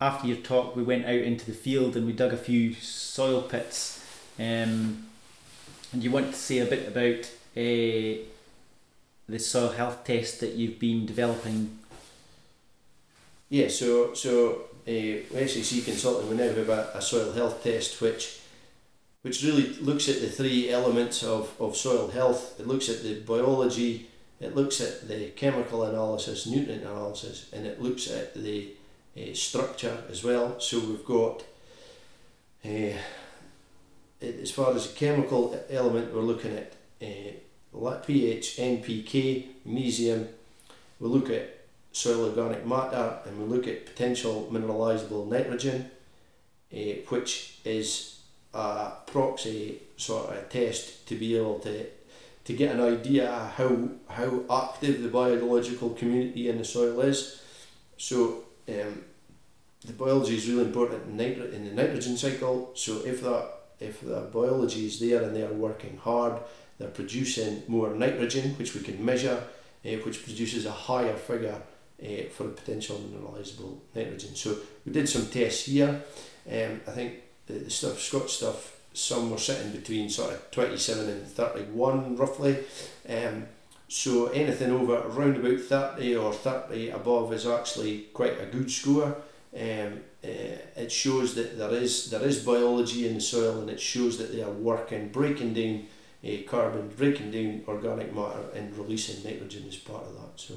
After 0.00 0.26
your 0.26 0.38
talk, 0.38 0.74
we 0.74 0.82
went 0.82 1.04
out 1.04 1.14
into 1.14 1.46
the 1.46 1.52
field 1.52 1.96
and 1.96 2.06
we 2.06 2.12
dug 2.12 2.32
a 2.32 2.36
few 2.36 2.74
soil 2.74 3.42
pits. 3.42 4.04
Um, 4.38 5.06
and 5.92 6.02
you 6.02 6.10
want 6.10 6.32
to 6.32 6.36
say 6.36 6.58
a 6.58 6.66
bit 6.66 6.88
about 6.88 7.26
uh, 7.56 8.24
the 9.28 9.38
soil 9.38 9.70
health 9.70 10.04
test 10.04 10.40
that 10.40 10.54
you've 10.54 10.78
been 10.78 11.06
developing? 11.06 11.78
Yeah, 13.48 13.68
so 13.68 14.14
so 14.14 14.62
uh, 14.86 15.46
SAC 15.46 15.84
Consulting 15.84 16.28
we 16.30 16.36
now 16.36 16.44
have 16.44 16.68
a, 16.68 16.90
a 16.94 17.02
soil 17.02 17.32
health 17.32 17.62
test 17.62 18.00
which 18.00 18.40
which 19.22 19.42
really 19.44 19.68
looks 19.74 20.08
at 20.08 20.20
the 20.20 20.28
three 20.28 20.68
elements 20.68 21.22
of, 21.22 21.54
of 21.60 21.76
soil 21.76 22.08
health. 22.08 22.58
It 22.58 22.66
looks 22.66 22.88
at 22.88 23.02
the 23.02 23.20
biology, 23.20 24.08
it 24.40 24.56
looks 24.56 24.80
at 24.80 25.08
the 25.08 25.28
chemical 25.36 25.84
analysis, 25.84 26.46
nutrient 26.46 26.82
analysis, 26.82 27.48
and 27.52 27.64
it 27.64 27.80
looks 27.80 28.10
at 28.10 28.34
the 28.34 28.72
uh, 29.16 29.32
structure 29.32 30.02
as 30.10 30.24
well. 30.24 30.58
So 30.58 30.80
we've 30.80 31.04
got, 31.04 31.44
uh, 32.64 32.98
as 34.20 34.50
far 34.50 34.74
as 34.74 34.88
the 34.88 34.96
chemical 34.96 35.58
element, 35.70 36.12
we're 36.12 36.22
looking 36.22 36.56
at 36.56 36.72
uh, 37.00 37.94
pH, 38.04 38.56
NPK, 38.56 39.46
magnesium. 39.64 40.28
We 40.98 41.08
look 41.08 41.30
at 41.30 41.61
soil 41.92 42.24
organic 42.30 42.66
matter, 42.66 43.18
and 43.26 43.38
we 43.38 43.44
look 43.44 43.68
at 43.68 43.86
potential 43.86 44.48
mineralizable 44.50 45.28
nitrogen, 45.28 45.90
uh, 46.72 46.76
which 47.08 47.58
is 47.64 48.20
a 48.54 48.92
proxy 49.06 49.80
sort 49.96 50.30
of 50.30 50.48
test 50.48 51.06
to 51.08 51.14
be 51.14 51.36
able 51.36 51.58
to 51.60 51.86
to 52.44 52.52
get 52.54 52.74
an 52.74 52.80
idea 52.80 53.52
how 53.56 53.88
how 54.08 54.42
active 54.50 55.02
the 55.02 55.08
biological 55.08 55.90
community 55.90 56.48
in 56.48 56.58
the 56.58 56.64
soil 56.64 57.00
is. 57.00 57.40
So 57.96 58.44
um, 58.68 59.04
the 59.84 59.92
biology 59.92 60.36
is 60.36 60.48
really 60.48 60.64
important 60.64 61.08
in, 61.08 61.20
in 61.20 61.64
the 61.64 61.72
nitrogen 61.72 62.16
cycle. 62.16 62.72
So 62.74 63.02
if 63.04 63.22
that 63.22 63.48
if 63.78 64.00
the 64.00 64.28
biology 64.32 64.86
is 64.86 64.98
there 64.98 65.22
and 65.22 65.34
they 65.36 65.42
are 65.42 65.52
working 65.52 65.98
hard, 65.98 66.40
they're 66.78 66.88
producing 66.88 67.62
more 67.68 67.94
nitrogen, 67.94 68.54
which 68.58 68.74
we 68.74 68.80
can 68.80 69.04
measure, 69.04 69.42
uh, 69.84 69.90
which 70.04 70.24
produces 70.24 70.66
a 70.66 70.70
higher 70.70 71.16
figure 71.16 71.60
uh, 72.02 72.28
for 72.30 72.48
potential 72.48 72.98
mineralizable 72.98 73.78
nitrogen. 73.94 74.34
So 74.34 74.56
we 74.84 74.92
did 74.92 75.08
some 75.08 75.26
tests 75.26 75.66
here. 75.66 76.02
Um, 76.50 76.80
I 76.86 76.90
think 76.90 77.14
the, 77.46 77.54
the 77.54 77.70
stuff 77.70 78.00
Scott 78.00 78.30
stuff 78.30 78.78
some 78.94 79.30
were 79.30 79.38
sitting 79.38 79.72
between 79.72 80.10
sort 80.10 80.34
of 80.34 80.50
27 80.50 81.08
and 81.08 81.26
31 81.26 82.16
roughly. 82.16 82.58
Um, 83.08 83.46
so 83.88 84.28
anything 84.28 84.70
over 84.70 84.98
around 84.98 85.36
about 85.36 85.60
30 85.60 86.16
or 86.16 86.32
30 86.32 86.90
above 86.90 87.32
is 87.32 87.46
actually 87.46 88.06
quite 88.12 88.40
a 88.40 88.46
good 88.46 88.70
score. 88.70 89.16
Um, 89.54 90.00
uh, 90.24 90.56
it 90.76 90.90
shows 90.90 91.34
that 91.34 91.58
there 91.58 91.74
is 91.74 92.10
there 92.10 92.22
is 92.22 92.44
biology 92.44 93.06
in 93.06 93.14
the 93.14 93.20
soil 93.20 93.60
and 93.60 93.68
it 93.68 93.80
shows 93.80 94.16
that 94.18 94.32
they 94.32 94.42
are 94.42 94.50
working, 94.50 95.08
breaking 95.08 95.52
down 95.52 95.86
uh, 96.24 96.48
carbon, 96.48 96.88
breaking 96.96 97.32
down 97.32 97.62
organic 97.66 98.14
matter 98.14 98.44
and 98.54 98.74
releasing 98.76 99.22
nitrogen 99.24 99.64
as 99.68 99.76
part 99.76 100.04
of 100.04 100.14
that. 100.14 100.40
So, 100.40 100.54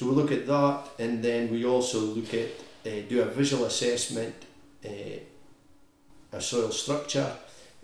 so 0.00 0.06
we 0.06 0.12
look 0.12 0.32
at 0.32 0.46
that 0.46 0.88
and 0.98 1.22
then 1.22 1.50
we 1.50 1.66
also 1.66 2.00
look 2.00 2.32
at 2.32 2.48
uh, 2.86 3.06
do 3.06 3.20
a 3.20 3.26
visual 3.26 3.66
assessment, 3.66 4.34
uh, 4.82 5.18
a 6.32 6.40
soil 6.40 6.70
structure, 6.70 7.30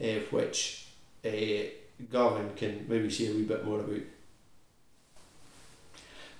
uh, 0.02 0.04
which 0.30 0.86
uh, 1.22 1.28
can 2.56 2.86
maybe 2.88 3.10
say 3.10 3.26
a 3.26 3.32
wee 3.32 3.42
bit 3.42 3.62
more 3.66 3.80
about. 3.80 4.00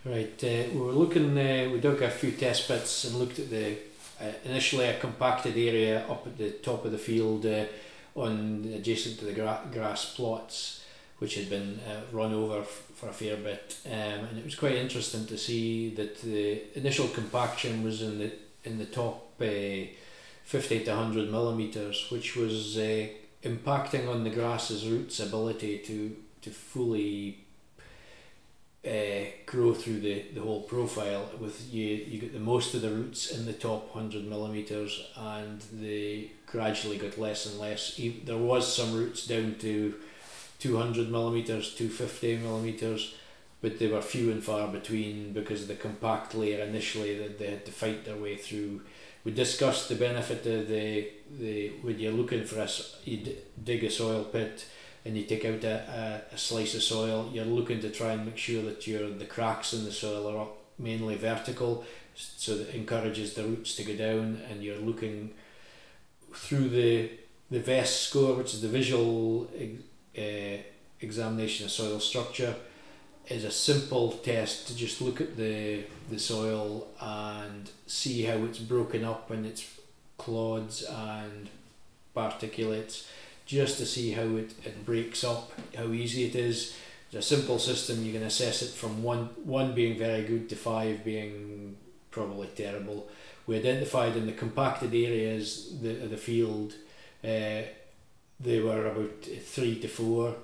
Right, 0.07 0.45
uh, 0.45 0.73
we 0.73 0.81
were 0.81 0.93
looking, 0.93 1.37
uh, 1.37 1.69
we 1.71 1.79
dug 1.79 2.01
a 2.01 2.09
few 2.09 2.31
test 2.33 2.69
pits 2.69 3.05
and 3.05 3.17
looked 3.17 3.39
at 3.39 3.51
the 3.51 3.77
uh, 4.19 4.33
initially 4.47 4.87
a 4.87 4.99
compacted 4.99 5.59
area 5.59 6.07
up 6.09 6.27
at 6.27 6.39
the 6.39 6.53
top 6.53 6.87
of 6.87 6.93
the 6.93 6.97
field 6.97 7.45
uh, 7.45 7.67
on 8.15 8.73
adjacent 8.75 9.19
to 9.19 9.27
the 9.27 9.35
gra- 9.35 9.69
grass 9.71 10.15
plots, 10.15 10.86
which 11.19 11.37
had 11.37 11.49
been 11.49 11.81
uh, 11.89 12.01
run 12.13 12.33
over 12.35 12.61
f- 12.61 12.83
for 12.95 13.09
a 13.09 13.13
fair 13.13 13.37
bit, 13.37 13.79
um, 13.87 13.93
and 14.29 14.39
it 14.39 14.45
was 14.45 14.55
quite 14.55 14.75
interesting 14.75 15.27
to 15.27 15.39
see 15.39 15.95
that 15.95 16.21
the 16.23 16.63
initial 16.79 17.09
compaction 17.09 17.83
was 17.83 18.03
in 18.03 18.19
the 18.19 18.33
in 18.65 18.79
the 18.79 18.85
top 18.85 19.33
uh, 19.41 19.87
fifty 20.45 20.85
to 20.85 20.95
hundred 20.95 21.31
millimeters, 21.31 22.07
which 22.11 22.37
was 22.37 22.77
uh, 22.77 23.07
impacting 23.43 24.09
on 24.09 24.25
the 24.25 24.31
grass's 24.31 24.87
roots 24.87 25.21
ability 25.21 25.79
to 25.79 26.17
to 26.43 26.51
fully 26.51 27.39
uh, 28.87 29.25
grow 29.47 29.75
through 29.75 30.01
the, 30.01 30.23
the 30.35 30.41
whole 30.41 30.63
profile 30.63 31.29
with 31.41 31.73
you 31.73 31.87
you 31.87 32.21
get 32.21 32.33
the 32.33 32.39
most 32.39 32.73
of 32.75 32.83
the 32.83 32.91
roots 32.91 33.33
in 33.33 33.45
the 33.45 33.53
top 33.53 33.93
100 33.95 34.25
millimeters 34.25 35.09
and 35.17 35.61
they 35.73 36.31
gradually 36.47 36.97
got 36.97 37.19
less 37.19 37.47
and 37.47 37.59
less. 37.59 38.01
There 38.25 38.37
was 38.37 38.77
some 38.77 38.95
roots 38.95 39.27
down 39.27 39.57
to 39.61 39.95
200 40.59 41.11
millimeters 41.11 41.75
250 41.75 42.39
millimeters 42.39 43.15
but 43.61 43.79
they 43.79 43.87
were 43.89 44.03
few 44.03 44.31
and 44.31 44.45
far 44.45 44.69
between 44.69 45.33
because 45.33 45.63
of 45.63 45.69
the 45.69 45.75
compact 45.75 46.35
layer 46.35 46.63
initially 46.65 47.19
that 47.19 47.39
they 47.39 47.51
had 47.51 47.65
to 47.65 47.73
fight 47.73 48.05
their 48.05 48.17
way 48.17 48.37
through. 48.37 48.83
We 49.25 49.33
discussed 49.33 49.89
the 49.89 49.95
benefit 49.97 50.47
of 50.47 50.69
the 50.69 51.09
the 51.39 51.71
when 51.83 51.99
you're 51.99 52.13
looking 52.13 52.45
for 52.45 52.61
a 52.61 52.69
you 53.05 53.37
dig 53.63 53.83
a 53.83 53.91
soil 53.91 54.25
pit 54.25 54.67
and 55.05 55.17
you 55.17 55.25
take 55.25 55.45
out 55.45 55.65
a, 55.65 56.23
a, 56.31 56.35
a 56.35 56.39
slice 56.39 56.75
of 56.77 56.83
soil 56.83 57.29
you're 57.33 57.45
looking 57.45 57.81
to 57.81 57.91
try 57.91 58.13
and 58.13 58.25
make 58.25 58.39
sure 58.39 58.63
that 58.63 58.87
your 58.87 59.11
the 59.11 59.25
cracks 59.25 59.73
in 59.73 59.85
the 59.85 59.91
soil 59.91 60.29
are 60.31 60.43
up 60.43 60.57
mainly 60.79 61.17
vertical 61.17 61.85
so 62.15 62.57
that 62.57 62.73
encourages 62.75 63.35
the 63.35 63.43
roots 63.43 63.75
to 63.75 63.83
go 63.83 63.97
down 63.97 64.41
and 64.49 64.63
you're 64.63 64.79
looking 64.79 65.33
through 66.33 66.69
the 66.69 67.11
the 67.51 67.59
VESS 67.59 68.01
score 68.09 68.35
which 68.37 68.55
is 68.55 68.63
the 68.63 68.69
visual 68.69 69.51
uh, 70.19 70.63
examination 71.01 71.67
of 71.67 71.73
soil 71.73 72.01
structure. 72.01 72.55
Is 73.29 73.43
a 73.43 73.51
simple 73.51 74.13
test 74.13 74.69
to 74.69 74.77
just 74.77 75.01
look 75.01 75.21
at 75.21 75.37
the 75.37 75.83
the 76.09 76.19
soil 76.19 76.87
and 77.01 77.69
see 77.89 78.23
how 78.23 78.45
it's 78.45 78.61
broken 78.61 79.05
up 79.05 79.33
and 79.33 79.45
its 79.45 79.67
clods 80.17 80.85
and 80.85 81.49
particulates 82.15 83.07
just 83.45 83.79
to 83.79 83.87
see 83.87 84.13
how 84.13 84.37
it, 84.37 84.55
it 84.65 84.85
breaks 84.87 85.25
up 85.25 85.53
how 85.77 85.89
easy 85.93 86.25
it 86.25 86.37
is. 86.37 86.77
It's 87.07 87.17
a 87.17 87.37
simple 87.37 87.59
system. 87.59 88.05
You 88.05 88.13
can 88.13 88.23
assess 88.23 88.63
it 88.63 88.71
from 88.71 89.03
one 89.03 89.31
one 89.45 89.75
being 89.75 89.99
very 89.99 90.23
good 90.23 90.49
to 90.51 90.57
five 90.57 91.05
being 91.05 91.77
probably 92.13 92.49
terrible. 92.55 93.09
We 93.47 93.57
identified 93.57 94.17
in 94.17 94.27
the 94.27 94.33
compacted 94.33 94.95
areas 94.95 95.79
the, 95.81 95.95
the 95.95 96.17
field 96.17 96.75
uh, 97.25 97.63
they 98.41 98.61
were 98.61 98.87
about 98.87 99.23
three 99.43 99.79
to 99.81 99.89
four 99.89 100.35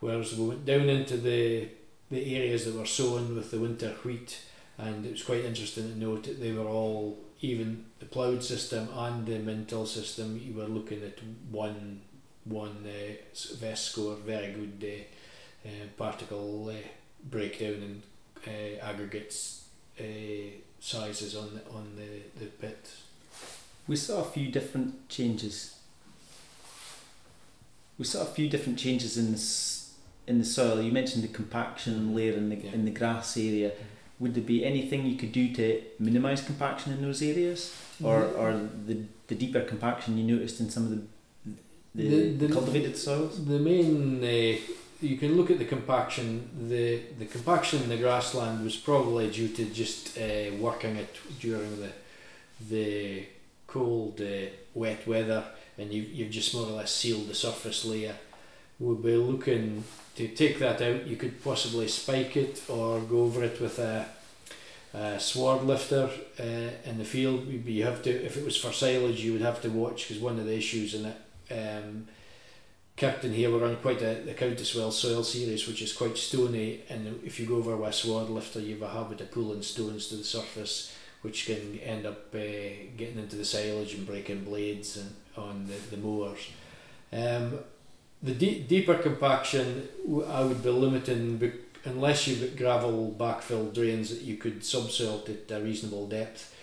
whereas 0.00 0.36
we 0.36 0.46
went 0.48 0.64
down 0.64 0.88
into 0.88 1.16
the 1.16 1.68
the 2.10 2.36
areas 2.36 2.64
that 2.64 2.74
were 2.74 2.86
sown 2.86 3.34
with 3.34 3.50
the 3.50 3.58
winter 3.58 3.94
wheat 4.04 4.40
and 4.78 5.06
it 5.06 5.12
was 5.12 5.22
quite 5.22 5.44
interesting 5.44 5.92
to 5.92 5.98
note 5.98 6.24
that 6.24 6.40
they 6.40 6.52
were 6.52 6.66
all 6.66 7.18
even 7.40 7.84
the 7.98 8.06
ploughed 8.06 8.42
system 8.42 8.88
and 8.94 9.26
the 9.26 9.38
min-till 9.38 9.86
system 9.86 10.40
you 10.42 10.54
were 10.54 10.66
looking 10.66 11.02
at 11.02 11.18
one 11.50 12.00
one 12.44 12.84
uh, 12.86 13.12
VESS 13.58 13.80
score 13.80 14.14
very 14.16 14.52
good 14.52 14.84
uh, 14.84 15.68
uh, 15.68 15.86
particle 15.96 16.68
uh, 16.70 16.88
breakdown 17.24 17.74
and 17.74 18.02
uh, 18.46 18.84
aggregates 18.84 19.64
uh, 20.00 20.02
sizes 20.80 21.36
on 21.36 21.54
the, 21.54 21.70
on 21.70 21.92
the, 21.96 22.40
the 22.42 22.46
pit. 22.46 22.90
We 23.86 23.96
saw 23.96 24.22
a 24.22 24.24
few 24.24 24.50
different 24.50 25.08
changes 25.08 25.76
we 28.00 28.04
saw 28.06 28.22
a 28.22 28.30
few 28.36 28.48
different 28.54 28.78
changes 28.78 29.12
in 29.22 29.26
this 29.34 29.46
in 30.26 30.38
the 30.38 30.44
soil. 30.56 30.80
You 30.86 30.92
mentioned 31.00 31.22
the 31.28 31.32
compaction 31.40 31.94
layer 32.16 32.32
in 32.42 32.46
the 32.52 32.56
Yeah. 32.56 32.72
in 32.76 32.82
the 32.88 32.94
grass 33.00 33.36
area. 33.48 33.70
Would 34.20 34.32
there 34.36 34.48
be 34.54 34.58
anything 34.72 35.00
you 35.10 35.16
could 35.20 35.32
do 35.40 35.44
to 35.58 35.64
minimise 36.06 36.40
compaction 36.50 36.88
in 36.94 37.00
those 37.06 37.20
areas, 37.32 37.60
or 38.08 38.16
Mhm. 38.22 38.38
or 38.40 38.48
the 38.88 38.96
the 39.30 39.36
deeper 39.42 39.62
compaction 39.72 40.08
you 40.18 40.24
noticed 40.34 40.58
in 40.62 40.68
some 40.74 40.84
of 40.86 40.90
the 40.94 41.00
the, 41.98 42.04
The- 42.10 42.46
the- 42.46 42.52
cultivated 42.58 42.94
soils? 43.06 43.34
The 43.52 43.58
main, 43.70 43.92
uh, 44.24 44.56
you 45.10 45.16
can 45.22 45.30
look 45.38 45.48
at 45.54 45.58
the 45.62 45.68
compaction. 45.76 46.26
The 46.72 46.86
the 47.22 47.26
compaction 47.36 47.76
in 47.84 47.88
the 47.94 48.00
grassland 48.04 48.56
was 48.68 48.76
probably 48.88 49.26
due 49.38 49.50
to 49.58 49.62
just 49.82 50.02
uh, 50.18 50.22
working 50.66 50.94
it 51.04 51.12
during 51.44 51.70
the 51.84 51.92
the 52.74 52.88
cold, 53.74 54.20
uh, 54.20 54.46
wet 54.82 55.00
weather, 55.12 55.42
and 55.80 55.92
you 55.92 56.02
you've 56.02 56.30
just 56.30 56.54
more 56.54 56.66
or 56.66 56.72
less 56.72 56.94
sealed 56.94 57.28
the 57.28 57.34
surface 57.34 57.84
layer. 57.84 58.16
We'll 58.78 58.96
be 58.96 59.16
looking 59.16 59.84
to 60.16 60.28
take 60.28 60.58
that 60.58 60.80
out. 60.80 61.06
You 61.06 61.16
could 61.16 61.42
possibly 61.42 61.88
spike 61.88 62.36
it 62.36 62.62
or 62.68 63.00
go 63.00 63.22
over 63.22 63.44
it 63.44 63.60
with 63.60 63.78
a. 63.78 64.06
A 64.92 65.20
sward 65.20 65.62
lifter 65.62 66.10
uh, 66.40 66.70
in 66.84 66.98
the 66.98 67.04
field, 67.04 67.46
you 67.46 67.84
have 67.84 68.02
to. 68.02 68.10
If 68.10 68.36
it 68.36 68.44
was 68.44 68.56
for 68.56 68.72
silage, 68.72 69.20
you 69.20 69.32
would 69.34 69.40
have 69.40 69.62
to 69.62 69.68
watch 69.68 70.08
because 70.08 70.20
one 70.20 70.36
of 70.40 70.46
the 70.46 70.56
issues 70.56 70.94
in 70.94 71.06
it 71.06 71.16
um, 71.50 72.06
Kirkton 72.96 73.32
here 73.32 73.50
we're 73.50 73.66
on 73.66 73.76
quite 73.76 74.02
a 74.02 74.22
the 74.24 74.34
Countesswells 74.34 74.92
soil 74.92 75.24
series 75.24 75.66
which 75.66 75.82
is 75.82 75.92
quite 75.92 76.18
stony 76.18 76.82
and 76.88 77.20
if 77.24 77.40
you 77.40 77.46
go 77.46 77.56
over 77.56 77.76
with 77.76 77.90
a 77.90 77.92
sward 77.92 78.28
lifter 78.28 78.60
you 78.60 78.74
have 78.74 78.82
a 78.82 78.88
habit 78.88 79.20
of 79.20 79.30
pulling 79.30 79.62
stones 79.62 80.08
to 80.08 80.16
the 80.16 80.24
surface 80.24 80.94
which 81.22 81.46
can 81.46 81.78
end 81.80 82.06
up 82.06 82.34
uh, 82.34 82.38
getting 82.96 83.18
into 83.18 83.36
the 83.36 83.44
silage 83.44 83.94
and 83.94 84.06
breaking 84.06 84.44
blades 84.44 84.96
and 84.96 85.14
on 85.36 85.66
the, 85.66 85.96
the 85.96 86.02
mowers. 86.02 86.48
Um, 87.12 87.58
the 88.22 88.34
deep, 88.34 88.68
deeper 88.68 88.94
compaction 88.94 89.88
I 90.28 90.42
would 90.42 90.62
be 90.62 90.70
limiting 90.70 91.52
unless 91.84 92.26
you've 92.26 92.40
got 92.40 92.56
gravel 92.58 93.14
backfill 93.18 93.72
drains 93.72 94.10
that 94.10 94.22
you 94.22 94.36
could 94.36 94.64
subsoil 94.64 95.20
to 95.20 95.56
a 95.56 95.60
reasonable 95.60 96.06
depth 96.06 96.54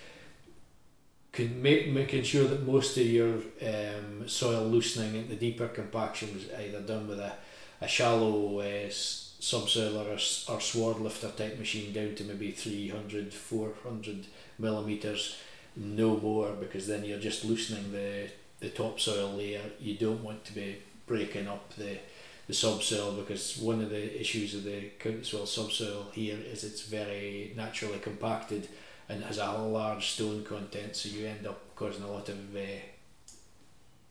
can 1.32 1.62
make 1.62 1.88
making 1.88 2.22
sure 2.22 2.48
that 2.48 2.66
most 2.66 2.96
of 2.96 3.06
your 3.06 3.34
um, 3.62 4.26
soil 4.26 4.64
loosening 4.64 5.16
at 5.18 5.28
the 5.28 5.36
deeper 5.36 5.68
compaction 5.68 6.34
was 6.34 6.50
either 6.58 6.80
done 6.80 7.06
with 7.06 7.20
a, 7.20 7.32
a 7.80 7.88
shallow 7.88 8.58
uh, 8.58 8.62
s- 8.62 9.36
subsoil 9.38 9.98
or 9.98 10.18
or 10.52 10.60
sward 10.60 10.98
lifter 11.00 11.30
type 11.30 11.58
machine 11.58 11.92
down 11.92 12.14
to 12.14 12.24
maybe 12.24 12.50
300, 12.50 13.32
400 13.32 14.26
millimeters, 14.58 15.38
no 15.76 16.16
more, 16.16 16.52
because 16.52 16.86
then 16.86 17.04
you're 17.04 17.18
just 17.18 17.44
loosening 17.44 17.92
the, 17.92 18.28
the 18.60 18.68
topsoil 18.68 19.32
layer. 19.34 19.62
You 19.80 19.94
don't 19.94 20.24
want 20.24 20.44
to 20.46 20.54
be 20.54 20.78
breaking 21.06 21.48
up 21.48 21.74
the, 21.74 21.98
the 22.46 22.54
subsoil 22.54 23.12
because 23.12 23.58
one 23.58 23.80
of 23.80 23.90
the 23.90 24.20
issues 24.20 24.54
of 24.54 24.64
the 24.64 24.90
county 24.98 25.22
soil 25.22 25.46
subsoil 25.46 26.06
here 26.12 26.38
is 26.52 26.64
it's 26.64 26.82
very 26.82 27.52
naturally 27.56 27.98
compacted 27.98 28.68
and 29.08 29.24
has 29.24 29.38
a 29.38 29.52
large 29.52 30.10
stone 30.10 30.44
content, 30.44 30.94
so 30.94 31.08
you 31.08 31.26
end 31.26 31.46
up 31.46 31.74
causing 31.74 32.02
a 32.02 32.10
lot 32.10 32.28
of 32.28 32.54
uh, 32.54 32.60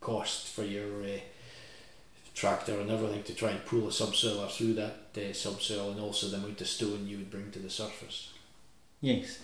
cost 0.01 0.47
for 0.47 0.63
your 0.63 1.03
uh, 1.03 1.19
tractor 2.33 2.79
and 2.79 2.89
everything 2.89 3.23
to 3.23 3.33
try 3.33 3.49
and 3.49 3.65
pull 3.65 3.87
a 3.87 3.91
subsoiler 3.91 4.47
through 4.49 4.73
that 4.73 5.09
uh, 5.17 5.33
subsoil 5.33 5.91
and 5.91 5.99
also 5.99 6.27
the 6.27 6.37
amount 6.37 6.61
of 6.61 6.67
stone 6.67 7.07
you 7.07 7.17
would 7.17 7.31
bring 7.31 7.51
to 7.51 7.59
the 7.59 7.69
surface. 7.69 8.33
Yes, 9.01 9.39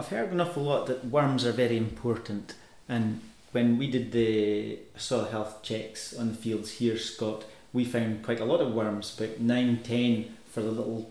I've 0.00 0.08
heard 0.08 0.32
an 0.32 0.40
awful 0.40 0.62
lot 0.62 0.86
that 0.86 1.04
worms 1.04 1.44
are 1.44 1.52
very 1.52 1.76
important, 1.76 2.54
and 2.88 3.20
when 3.52 3.76
we 3.76 3.90
did 3.90 4.12
the 4.12 4.78
soil 4.96 5.26
health 5.26 5.62
checks 5.62 6.16
on 6.16 6.28
the 6.28 6.34
fields 6.34 6.70
here, 6.70 6.96
Scott, 6.96 7.44
we 7.74 7.84
found 7.84 8.24
quite 8.24 8.40
a 8.40 8.46
lot 8.46 8.62
of 8.62 8.72
worms, 8.72 9.14
about 9.20 9.40
nine, 9.40 9.80
ten 9.82 10.36
for 10.50 10.62
the 10.62 10.70
little 10.70 11.10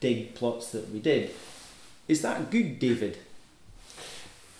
dig 0.00 0.34
plots 0.34 0.72
that 0.72 0.90
we 0.90 0.98
did. 0.98 1.30
Is 2.08 2.22
that 2.22 2.50
good, 2.50 2.80
David? 2.80 3.18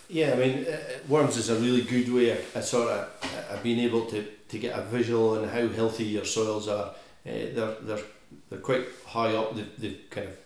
Yeah, 0.09 0.35
I 0.35 0.37
mean, 0.37 0.65
uh, 0.65 0.79
worms 1.09 1.37
is 1.37 1.51
a 1.51 1.57
really 1.57 1.83
good 1.83 2.13
way 2.13 2.31
of, 2.31 2.57
of 2.57 2.65
sort 2.65 2.91
of 2.91 3.09
uh, 3.25 3.55
of 3.55 3.63
being 3.65 3.81
able 3.81 4.07
to, 4.07 4.25
to 4.51 4.59
get 4.61 4.79
a 4.79 4.83
visual 4.83 5.37
on 5.37 5.49
how 5.49 5.67
healthy 5.67 6.05
your 6.05 6.25
soils 6.25 6.69
are. 6.69 6.91
Uh, 7.27 7.33
they're, 7.55 7.75
they're, 7.81 8.05
they're 8.51 8.61
quite 8.61 8.87
high 9.05 9.35
up 9.35 9.57
the, 9.57 9.65
the 9.79 9.97
kind 10.11 10.29
of 10.29 10.37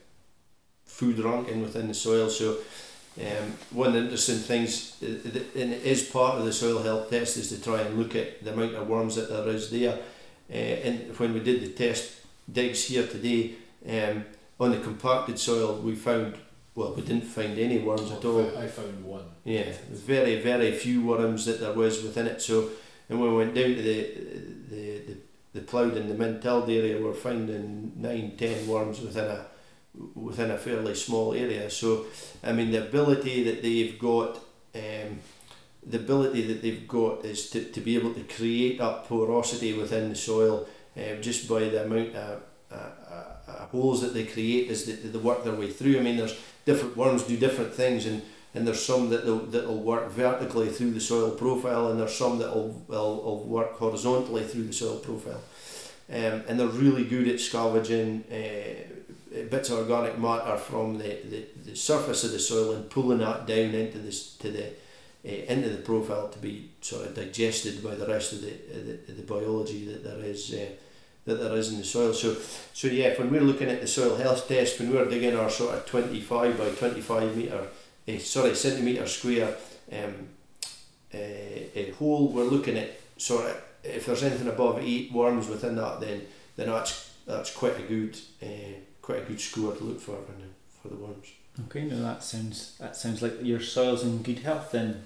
food 0.87 1.19
ranking 1.19 1.61
within 1.61 1.89
the 1.89 1.95
soil. 1.95 2.31
So, 2.31 2.57
um, 3.21 3.53
one 3.71 3.89
of 3.89 3.93
the 3.95 4.01
interesting 4.01 4.39
things, 4.39 4.97
that- 5.01 5.55
and 5.55 5.73
it 5.73 5.83
is 5.85 6.03
part 6.05 6.39
of 6.39 6.45
the 6.45 6.53
soil 6.53 6.83
health 6.83 7.11
test, 7.11 7.37
is 7.37 7.49
to 7.51 7.63
try 7.63 7.81
and 7.81 7.99
look 7.99 8.17
at 8.17 8.43
the 8.43 8.53
amount 8.53 8.75
of 8.75 8.89
worms 8.89 9.17
that 9.17 9.29
there 9.29 9.49
is 9.49 9.71
there. 9.71 9.99
Uh, 10.51 10.55
and 10.55 11.19
when 11.19 11.35
we 11.35 11.41
did 11.41 11.61
the 11.63 11.69
test 11.69 12.13
digs 12.51 12.85
here 12.85 13.07
today, 13.07 13.53
um, 13.89 14.25
on 14.59 14.71
the 14.71 14.79
compacted 14.79 15.39
soil, 15.39 15.77
we 15.77 15.95
found, 15.95 16.35
well, 16.75 16.93
we 16.95 17.03
didn't 17.03 17.25
find 17.25 17.59
any 17.59 17.79
worms 17.79 18.11
at 18.13 18.25
all. 18.25 18.47
I 18.57 18.67
found 18.67 19.05
one. 19.05 19.25
Yeah, 19.45 19.65
there's 19.89 20.01
very 20.01 20.41
very 20.41 20.73
few 20.73 21.05
worms 21.05 21.45
that 21.47 21.61
there 21.61 21.73
was 21.73 22.03
within 22.03 22.27
it. 22.27 22.41
So, 22.41 22.71
and 23.09 23.21
when 23.21 23.31
we 23.31 23.37
went 23.39 23.55
down 23.55 23.75
to 23.75 23.83
the 23.83 24.11
the 24.71 24.99
the, 25.07 25.17
the 25.55 25.61
ploughed 25.61 25.97
and 25.97 26.09
the 26.09 26.15
min-tilled 26.15 26.71
area, 26.71 27.03
we're 27.03 27.13
finding 27.13 27.93
nine, 27.97 28.33
ten 28.39 28.67
worms 28.67 29.01
within 29.01 29.25
a 29.25 29.47
within 30.15 30.51
a 30.51 30.59
fairly 30.59 30.95
small 30.95 31.35
area. 31.35 31.71
So, 31.71 32.07
I 32.43 32.53
mean, 32.53 32.71
the 32.71 32.87
ability 32.87 33.45
that 33.45 33.63
they've 33.63 33.99
got, 33.99 34.37
um, 34.75 35.19
the 35.85 35.99
ability 35.99 36.43
that 36.47 36.63
they've 36.63 36.89
got 36.89 37.25
is 37.25 37.51
to, 37.51 37.65
to 37.65 37.81
be 37.81 37.97
able 37.97 38.15
to 38.15 38.23
create 38.23 38.79
that 38.79 39.05
porosity 39.05 39.75
within 39.75 40.09
the 40.09 40.15
soil, 40.15 40.67
um, 40.97 41.21
just 41.21 41.49
by 41.49 41.61
the 41.61 41.85
amount 41.85 42.15
of 42.15 42.43
uh, 42.71 42.75
uh, 42.75 43.25
uh, 43.49 43.67
holes 43.67 44.01
that 44.01 44.15
they 44.15 44.25
create 44.25 44.71
as 44.71 44.87
they, 44.87 44.93
they 44.93 45.19
work 45.19 45.45
their 45.45 45.55
way 45.55 45.71
through. 45.71 45.99
I 45.99 46.03
mean, 46.03 46.17
there's 46.17 46.39
different 46.65 46.97
worms 46.97 47.25
do 47.25 47.37
different 47.37 47.75
things 47.75 48.07
and 48.07 48.23
and 48.55 48.67
there's 48.67 48.85
some 48.85 49.09
that 49.09 49.25
that'll 49.51 49.83
work 49.83 50.11
vertically 50.11 50.69
through 50.69 50.91
the 50.91 51.01
soil 51.01 51.31
profile, 51.31 51.91
and 51.91 51.99
there's 51.99 52.15
some 52.15 52.39
that 52.39 52.55
will 52.55 52.85
will, 52.87 53.23
will 53.23 53.45
work 53.45 53.79
horizontally 53.79 54.45
through 54.45 54.65
the 54.65 54.73
soil 54.73 54.99
profile. 54.99 55.41
Um, 56.11 56.43
and 56.47 56.61
they're 56.61 56.67
really 56.67 57.05
good 57.05 57.29
at 57.29 57.41
scavenging 57.41 58.25
uh, 58.31 59.02
bits 59.51 59.71
of 59.71 59.79
organic 59.79 60.19
matter 60.19 60.57
from 60.57 60.99
the, 60.99 61.19
the, 61.29 61.45
the 61.65 61.77
surface 61.77 62.25
of 62.25 62.33
the 62.33 62.39
soil 62.39 62.75
and 62.75 62.91
pulling 62.91 63.19
that 63.19 63.47
down 63.47 63.75
into 63.75 63.99
this 63.99 64.35
to 64.37 64.51
the 64.51 64.67
uh, 65.25 65.53
into 65.53 65.69
the 65.69 65.83
profile 65.83 66.29
to 66.29 66.39
be 66.39 66.71
sort 66.81 67.07
of 67.07 67.15
digested 67.15 67.83
by 67.83 67.95
the 67.95 68.07
rest 68.07 68.33
of 68.33 68.43
the 68.43 68.53
the, 69.07 69.13
the 69.13 69.23
biology 69.23 69.87
that 69.87 70.05
there 70.05 70.25
is 70.25 70.53
uh, 70.55 70.67
that 71.25 71.37
there 71.37 71.57
is 71.57 71.73
in 71.73 71.79
the 71.79 71.85
soil. 71.85 72.13
So 72.13 72.37
so 72.73 72.89
yeah, 72.89 73.15
when 73.19 73.31
we're 73.31 73.41
looking 73.41 73.69
at 73.69 73.81
the 73.81 73.87
soil 73.87 74.17
health 74.17 74.49
test, 74.49 74.81
when 74.81 74.93
we're 74.93 75.09
digging 75.09 75.37
our 75.37 75.51
sort 75.51 75.75
of 75.77 75.87
twenty 75.87 76.21
five 76.21 76.59
by 76.59 76.71
twenty 76.71 77.01
five 77.01 77.37
meter 77.37 77.69
a 78.07 78.19
sorry 78.19 78.55
centimetre 78.55 79.07
square 79.07 79.57
um, 79.93 80.29
a 81.15 81.95
hole 81.99 82.29
we're 82.29 82.45
looking 82.45 82.77
at 82.77 82.99
sort 83.17 83.47
of 83.47 83.63
if 83.85 84.07
there's 84.07 84.23
anything 84.23 84.49
above 84.49 84.81
eight 84.81 85.13
worms 85.13 85.49
within 85.49 85.77
that 85.77 86.01
then 86.01 86.23
then 86.57 86.69
that's 86.69 87.13
that's 87.27 87.55
quite 87.55 87.79
a 87.79 87.83
good 87.83 88.19
uh, 88.43 88.79
quite 89.03 89.19
a 89.19 89.25
good 89.25 89.41
score 89.41 89.75
to 89.75 89.85
look 89.85 90.01
for 90.01 90.17
for 90.17 90.33
the, 90.33 90.49
for 90.81 90.89
the 90.89 90.95
worms 90.95 91.29
Okay, 91.67 91.85
now 91.85 92.01
that 92.03 92.23
sounds 92.23 92.77
that 92.79 92.97
sounds 92.97 93.21
like 93.21 93.35
your 93.43 93.61
soil's 93.61 94.05
in 94.05 94.23
good 94.23 94.39
health 94.39 94.73
then, 94.73 95.03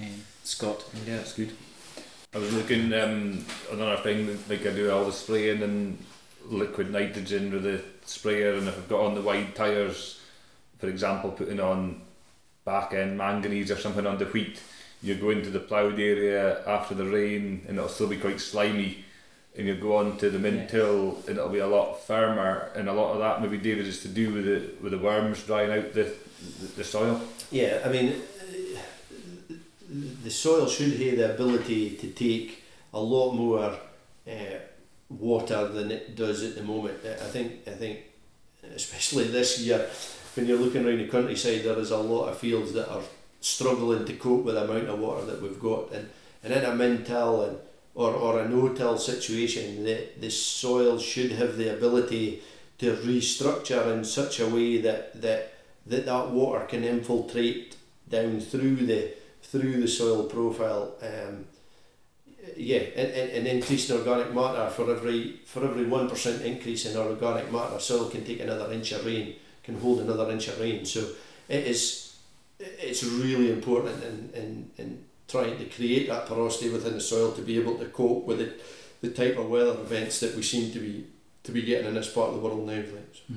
um, 0.00 0.22
Scott. 0.44 0.84
Yeah, 1.04 1.16
that's 1.16 1.32
good. 1.32 1.50
I 2.32 2.38
was 2.38 2.54
looking 2.54 2.92
um, 2.92 3.44
another 3.72 4.00
thing 4.02 4.38
like 4.48 4.64
I 4.64 4.70
do 4.70 4.92
all 4.92 5.06
the 5.06 5.12
spraying 5.12 5.62
and 5.62 5.98
liquid 6.48 6.92
nitrogen 6.92 7.50
with 7.50 7.64
the 7.64 7.82
sprayer, 8.04 8.54
and 8.54 8.68
if 8.68 8.78
I've 8.78 8.88
got 8.88 9.00
on 9.00 9.16
the 9.16 9.22
wide 9.22 9.56
tires, 9.56 10.20
for 10.78 10.88
example, 10.88 11.32
putting 11.32 11.58
on 11.58 12.00
back 12.64 12.94
end 12.94 13.18
manganese 13.18 13.72
or 13.72 13.76
something 13.76 14.06
on 14.06 14.18
the 14.18 14.26
wheat, 14.26 14.60
you 15.02 15.16
go 15.16 15.30
into 15.30 15.50
the 15.50 15.58
ploughed 15.58 15.98
area 15.98 16.64
after 16.64 16.94
the 16.94 17.06
rain, 17.06 17.64
and 17.66 17.76
it'll 17.76 17.88
still 17.88 18.06
be 18.06 18.18
quite 18.18 18.40
slimy. 18.40 19.04
And 19.56 19.66
you 19.66 19.74
go 19.74 19.96
on 19.96 20.16
to 20.18 20.30
the 20.30 20.38
min-till, 20.38 21.22
and 21.26 21.36
it'll 21.36 21.48
be 21.48 21.58
a 21.58 21.66
lot 21.66 22.00
firmer, 22.06 22.70
and 22.76 22.88
a 22.88 22.92
lot 22.92 23.12
of 23.12 23.18
that 23.18 23.42
maybe 23.42 23.58
David 23.58 23.86
is 23.86 24.00
to 24.02 24.08
do 24.08 24.32
with 24.32 24.44
the 24.44 24.82
with 24.82 24.92
the 24.92 24.98
worms 24.98 25.42
drying 25.42 25.72
out 25.72 25.92
the 25.94 26.14
the, 26.60 26.66
the 26.76 26.84
soil. 26.84 27.20
yeah 27.50 27.82
I 27.84 27.88
mean 27.88 28.12
uh, 28.12 29.54
the 30.22 30.30
soil 30.30 30.68
should 30.68 30.92
have 30.92 31.16
the 31.16 31.34
ability 31.34 31.96
to 31.96 32.10
take 32.10 32.62
a 32.94 33.00
lot 33.00 33.32
more 33.32 33.76
uh, 34.28 34.58
water 35.08 35.66
than 35.68 35.90
it 35.90 36.14
does 36.14 36.44
at 36.44 36.54
the 36.54 36.62
moment. 36.62 36.98
I 37.04 37.14
think 37.14 37.66
I 37.66 37.70
think 37.70 38.00
especially 38.76 39.24
this 39.24 39.58
year 39.60 39.88
when 40.34 40.46
you're 40.46 40.58
looking 40.58 40.86
around 40.86 40.98
the 40.98 41.08
countryside 41.08 41.64
there 41.64 41.78
is 41.78 41.90
a 41.90 41.98
lot 41.98 42.28
of 42.28 42.38
fields 42.38 42.72
that 42.74 42.88
are 42.92 43.02
struggling 43.40 44.04
to 44.04 44.12
cope 44.14 44.44
with 44.44 44.54
the 44.54 44.64
amount 44.64 44.88
of 44.88 44.98
water 44.98 45.24
that 45.26 45.40
we've 45.42 45.60
got. 45.60 45.92
And, 45.92 46.08
and 46.42 46.52
in 46.52 46.64
a 46.64 46.74
min-till 46.74 47.42
and 47.42 47.58
or, 47.98 48.12
or 48.12 48.40
a 48.40 48.48
no-till 48.48 48.96
situation 48.96 49.82
the, 49.82 50.06
the 50.20 50.30
soil 50.30 50.98
should 50.98 51.32
have 51.32 51.56
the 51.56 51.74
ability 51.76 52.40
to 52.78 52.94
restructure 52.98 53.92
in 53.92 54.04
such 54.04 54.38
a 54.38 54.46
way 54.46 54.78
that 54.80 55.20
that, 55.20 55.54
that, 55.84 56.06
that 56.06 56.30
water 56.30 56.64
can 56.66 56.84
infiltrate 56.84 57.76
down 58.08 58.40
through 58.40 58.76
the 58.76 59.12
through 59.42 59.80
the 59.80 59.88
soil 59.88 60.24
profile 60.24 60.94
um, 61.02 61.44
yeah 62.56 62.84
and, 62.96 63.10
and, 63.10 63.30
and 63.32 63.46
increase 63.46 63.90
in 63.90 63.98
organic 63.98 64.32
matter 64.32 64.70
for 64.70 64.90
every 64.94 65.40
for 65.44 65.64
every 65.64 65.84
one 65.84 66.08
percent 66.08 66.42
increase 66.42 66.86
in 66.86 66.96
organic 66.96 67.50
matter. 67.50 67.80
Soil 67.80 68.08
can 68.08 68.24
take 68.24 68.40
another 68.40 68.72
inch 68.72 68.92
of 68.92 69.04
rain 69.04 69.34
can 69.64 69.78
hold 69.80 70.00
another 70.00 70.30
inch 70.30 70.48
of 70.48 70.60
rain. 70.60 70.84
So 70.84 71.00
it 71.48 71.66
is 71.66 72.16
it's 72.58 73.02
really 73.04 73.52
important 73.52 74.02
in, 74.04 74.30
in, 74.34 74.70
in 74.78 75.04
trying 75.28 75.58
to 75.58 75.64
create 75.66 76.08
that 76.08 76.26
porosity 76.26 76.70
within 76.70 76.94
the 76.94 77.00
soil 77.00 77.32
to 77.32 77.42
be 77.42 77.58
able 77.58 77.76
to 77.78 77.84
cope 77.86 78.24
with 78.24 78.40
it, 78.40 78.60
the 79.00 79.10
type 79.10 79.36
of 79.38 79.48
weather 79.48 79.72
events 79.80 80.20
that 80.20 80.34
we 80.34 80.42
seem 80.42 80.72
to 80.72 80.78
be 80.80 81.06
to 81.44 81.52
be 81.52 81.62
getting 81.62 81.86
in 81.88 81.94
this 81.94 82.10
part 82.12 82.28
of 82.30 82.34
the 82.34 82.40
world 82.40 82.66
now. 82.66 82.82
so. 82.82 83.34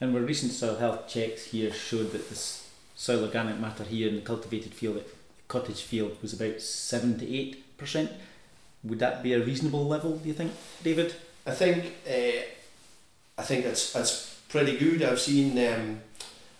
And 0.00 0.14
our 0.14 0.20
recent 0.22 0.52
soil 0.52 0.76
health 0.76 1.08
checks 1.08 1.46
here 1.46 1.72
showed 1.72 2.12
that 2.12 2.28
the 2.28 2.34
s- 2.34 2.68
soil 2.94 3.24
organic 3.24 3.58
matter 3.58 3.82
here 3.84 4.08
in 4.08 4.14
the 4.16 4.20
cultivated 4.20 4.72
field 4.74 5.02
cottage 5.48 5.82
field 5.82 6.16
was 6.22 6.34
about 6.34 6.60
seven 6.60 7.18
to 7.18 7.26
eight 7.34 7.76
percent. 7.78 8.10
Would 8.84 8.98
that 9.00 9.22
be 9.22 9.32
a 9.32 9.44
reasonable 9.44 9.86
level? 9.88 10.16
Do 10.18 10.28
you 10.28 10.34
think, 10.34 10.52
David? 10.84 11.14
I 11.46 11.50
think 11.52 11.84
uh, 12.08 12.42
I 13.38 13.42
think 13.42 13.64
that's 13.64 13.92
that's 13.92 14.40
pretty 14.48 14.76
good. 14.76 15.02
I've 15.02 15.18
seen 15.20 15.58
um, 15.72 16.00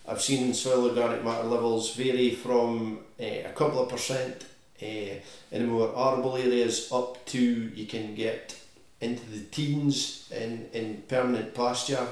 I've 0.08 0.22
seen 0.22 0.52
soil 0.54 0.88
organic 0.88 1.22
matter 1.22 1.44
levels 1.46 1.94
vary 1.94 2.30
from 2.30 2.98
uh, 3.20 3.24
a 3.24 3.52
couple 3.54 3.80
of 3.82 3.88
percent 3.88 4.46
uh, 4.82 5.14
in 5.52 5.62
the 5.62 5.66
more 5.66 5.88
arable 5.96 6.36
areas 6.36 6.90
up 6.92 7.24
to 7.26 7.40
you 7.40 7.86
can 7.86 8.14
get 8.14 8.56
into 9.00 9.24
the 9.30 9.40
teens 9.40 10.30
in, 10.34 10.68
in 10.72 11.02
permanent 11.08 11.54
pasture. 11.54 12.06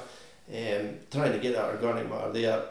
Um, 0.48 0.98
trying 1.10 1.32
to 1.32 1.38
get 1.38 1.54
that 1.54 1.74
organic 1.74 2.08
matter 2.08 2.32
there 2.32 2.62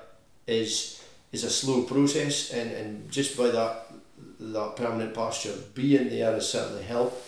is 0.48 1.04
is 1.32 1.44
a 1.44 1.50
slow 1.50 1.84
process, 1.84 2.52
and, 2.52 2.72
and 2.72 3.12
just 3.12 3.38
by 3.38 3.48
that 3.48 3.92
that 4.40 4.76
permanent 4.76 5.14
pasture 5.14 5.54
being 5.74 6.10
there 6.10 6.32
has 6.32 6.50
certainly 6.50 6.84
helped. 6.84 7.22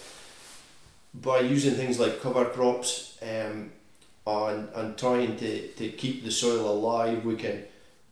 By 1.13 1.39
using 1.39 1.73
things 1.73 1.99
like 1.99 2.21
cover 2.21 2.45
crops 2.45 3.17
um, 3.21 3.71
and, 4.25 4.69
and 4.75 4.97
trying 4.97 5.35
to, 5.37 5.67
to 5.67 5.89
keep 5.89 6.23
the 6.23 6.31
soil 6.31 6.69
alive, 6.69 7.25
we 7.25 7.35
can 7.35 7.63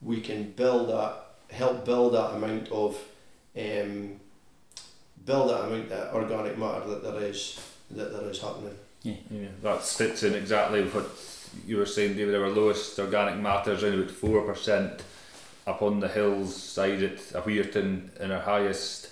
we 0.02 0.20
can 0.20 0.50
build 0.50 0.90
that 0.90 1.22
help 1.50 1.84
build 1.84 2.14
that 2.14 2.34
amount 2.34 2.70
of 2.70 2.98
um, 3.56 4.20
build 5.26 5.50
that 5.50 5.64
amount 5.64 5.92
of 5.92 6.14
organic 6.14 6.56
matter 6.56 6.88
that 6.88 7.02
there 7.02 7.22
is 7.22 7.60
that 7.90 8.12
there 8.12 8.30
is 8.30 8.40
happening. 8.40 8.76
Yeah. 9.02 9.16
yeah. 9.30 9.48
That 9.62 9.82
fits 9.82 10.22
in 10.22 10.34
exactly 10.34 10.82
what 10.84 11.06
you 11.66 11.76
were 11.76 11.86
saying, 11.86 12.16
David. 12.16 12.34
Our 12.34 12.48
lowest 12.48 12.98
organic 12.98 13.36
matter 13.36 13.72
is 13.72 13.82
around 13.82 14.00
about 14.00 14.10
four 14.10 14.42
percent 14.42 15.02
up 15.66 15.82
on 15.82 16.00
the 16.00 16.08
hills 16.08 16.54
side 16.54 17.02
at 17.02 17.18
Weirton, 17.18 18.20
and 18.20 18.32
our 18.32 18.40
highest, 18.40 19.10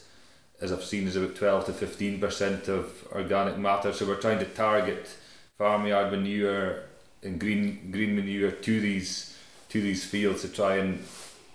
as 0.60 0.72
I've 0.72 0.84
seen, 0.84 1.06
is 1.06 1.16
about 1.16 1.36
twelve 1.36 1.66
to 1.66 1.72
fifteen 1.72 2.20
percent 2.20 2.68
of 2.68 3.06
organic 3.12 3.58
matter. 3.58 3.92
So 3.92 4.06
we're 4.06 4.16
trying 4.16 4.38
to 4.38 4.46
target 4.46 5.08
farmyard 5.58 6.10
manure 6.10 6.82
and 7.22 7.38
green 7.38 7.90
green 7.90 8.16
manure 8.16 8.50
to 8.50 8.80
these 8.80 9.36
to 9.70 9.80
these 9.80 10.04
fields 10.04 10.42
to 10.42 10.48
try 10.48 10.76
and, 10.76 11.04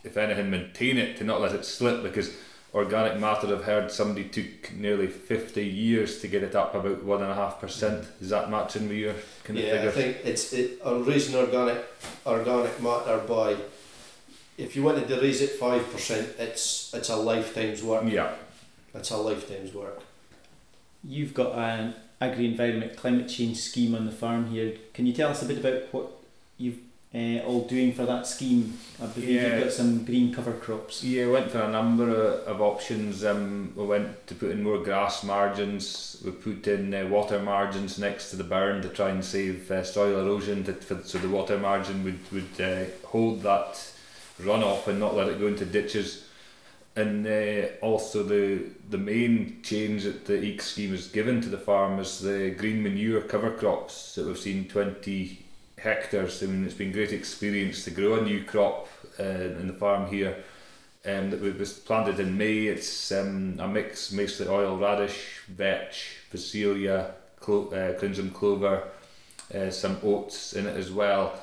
if 0.03 0.17
anything, 0.17 0.49
maintain 0.49 0.97
it 0.97 1.17
to 1.17 1.23
not 1.23 1.39
let 1.39 1.53
it 1.53 1.65
slip 1.65 2.03
because 2.03 2.35
organic 2.73 3.19
matter 3.19 3.53
I've 3.53 3.63
heard 3.63 3.91
somebody 3.91 4.25
took 4.29 4.73
nearly 4.73 5.07
50 5.07 5.65
years 5.65 6.21
to 6.21 6.27
get 6.27 6.43
it 6.43 6.55
up 6.55 6.75
about 6.75 7.03
one 7.03 7.23
and 7.23 7.31
a 7.31 7.35
half 7.35 7.59
percent 7.59 8.03
mm. 8.03 8.21
is 8.21 8.29
that 8.29 8.49
matching 8.51 8.87
with 8.87 8.97
your 8.97 9.15
kind 9.43 9.57
yeah, 9.57 9.65
of 9.65 9.71
figure 9.71 9.83
Yeah, 9.83 9.89
I 9.89 9.91
think 9.91 10.17
it's 10.25 10.53
it, 10.53 10.81
on 10.83 11.03
raising 11.05 11.35
organic 11.35 11.83
organic 12.25 12.81
matter 12.81 13.17
by 13.27 13.57
if 14.59 14.75
you 14.75 14.83
wanted 14.83 15.07
to 15.07 15.19
raise 15.21 15.41
it 15.41 15.51
five 15.51 15.89
percent, 15.91 16.35
it's 16.37 16.93
it's 16.93 17.09
a 17.09 17.15
lifetime's 17.15 17.81
work. 17.81 18.03
yeah 18.05 18.33
It's 18.93 19.09
a 19.09 19.17
lifetime's 19.17 19.73
work. 19.73 20.01
You've 21.03 21.33
got 21.33 21.57
an 21.57 21.95
agri-environment 22.19 22.97
climate 22.97 23.29
change 23.29 23.57
scheme 23.57 23.95
on 23.95 24.05
the 24.05 24.11
farm 24.11 24.47
here. 24.47 24.73
Can 24.93 25.05
you 25.05 25.13
tell 25.13 25.29
us 25.29 25.41
a 25.41 25.45
bit 25.45 25.59
about 25.59 25.93
what 25.93 26.11
you've 26.57 26.79
uh, 27.13 27.39
all 27.39 27.67
doing 27.67 27.91
for 27.93 28.05
that 28.05 28.27
scheme? 28.27 28.77
I 29.01 29.07
believe 29.07 29.29
Yeah. 29.29 29.55
you've 29.55 29.63
got 29.63 29.73
some 29.73 30.05
green 30.05 30.33
cover 30.33 30.53
crops. 30.53 31.03
Yeah, 31.03 31.25
we 31.25 31.31
went 31.31 31.51
for 31.51 31.59
a 31.61 31.71
number 31.71 32.09
of, 32.09 32.47
of 32.47 32.61
options. 32.61 33.25
Um, 33.25 33.73
we 33.75 33.85
went 33.85 34.27
to 34.27 34.35
put 34.35 34.51
in 34.51 34.61
more 34.61 34.77
grass 34.83 35.23
margins. 35.23 36.21
We 36.23 36.31
put 36.31 36.67
in 36.67 36.93
uh, 36.93 37.07
water 37.07 37.39
margins 37.39 37.97
next 37.97 38.29
to 38.29 38.35
the 38.35 38.43
burn 38.43 38.81
to 38.83 38.89
try 38.89 39.09
and 39.09 39.25
save 39.25 39.71
uh, 39.71 39.83
soil 39.83 40.19
erosion. 40.19 40.63
To, 40.65 40.73
for, 40.73 41.01
so 41.03 41.17
the 41.17 41.29
water 41.29 41.57
margin 41.57 42.03
would 42.03 42.19
would 42.31 42.61
uh, 42.61 42.85
hold 43.07 43.41
that 43.43 43.91
runoff 44.39 44.87
and 44.87 44.99
not 44.99 45.15
let 45.15 45.29
it 45.29 45.39
go 45.39 45.47
into 45.47 45.65
ditches. 45.65 46.25
And 46.95 47.25
uh, 47.25 47.67
also 47.81 48.23
the 48.23 48.65
the 48.89 48.97
main 48.99 49.61
change 49.63 50.03
that 50.03 50.25
the 50.25 50.33
AECS 50.33 50.61
scheme 50.61 50.91
has 50.91 51.07
given 51.07 51.41
to 51.41 51.49
the 51.49 51.57
farm 51.57 51.97
is 51.99 52.19
the 52.19 52.51
green 52.51 52.83
manure 52.83 53.21
cover 53.21 53.51
crops 53.51 54.13
that 54.15 54.27
we've 54.27 54.37
seen 54.37 54.67
twenty 54.67 55.45
hectares. 55.79 56.43
I 56.43 56.47
mean, 56.47 56.65
it's 56.65 56.73
been 56.73 56.91
great 56.91 57.11
experience 57.11 57.83
to 57.85 57.91
grow 57.91 58.15
a 58.15 58.21
new 58.21 58.43
crop 58.43 58.87
uh, 59.19 59.23
in 59.23 59.67
the 59.67 59.73
farm 59.73 60.07
here 60.07 60.43
um, 61.05 61.29
that 61.31 61.41
was 61.41 61.73
planted 61.73 62.19
in 62.19 62.37
May. 62.37 62.67
It's 62.67 63.11
um, 63.11 63.57
a 63.59 63.67
mix 63.67 64.11
mostly 64.11 64.47
oil 64.47 64.77
radish, 64.77 65.41
vetch, 65.47 66.17
phacelia, 66.31 67.11
clo- 67.39 67.69
uh, 67.69 67.97
crimson 67.97 68.31
clover, 68.31 68.83
uh, 69.53 69.69
some 69.69 69.97
oats 70.03 70.53
in 70.53 70.67
it 70.67 70.77
as 70.77 70.91
well. 70.91 71.39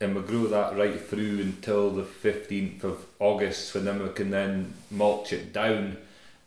And 0.00 0.14
we 0.14 0.22
grow 0.22 0.46
that 0.48 0.76
right 0.76 1.00
through 1.00 1.40
until 1.40 1.90
the 1.90 2.02
15th 2.02 2.84
of 2.84 3.06
August 3.18 3.74
when 3.74 3.86
then 3.86 4.02
we 4.02 4.10
can 4.10 4.30
then 4.30 4.74
mulch 4.90 5.32
it 5.32 5.54
down, 5.54 5.96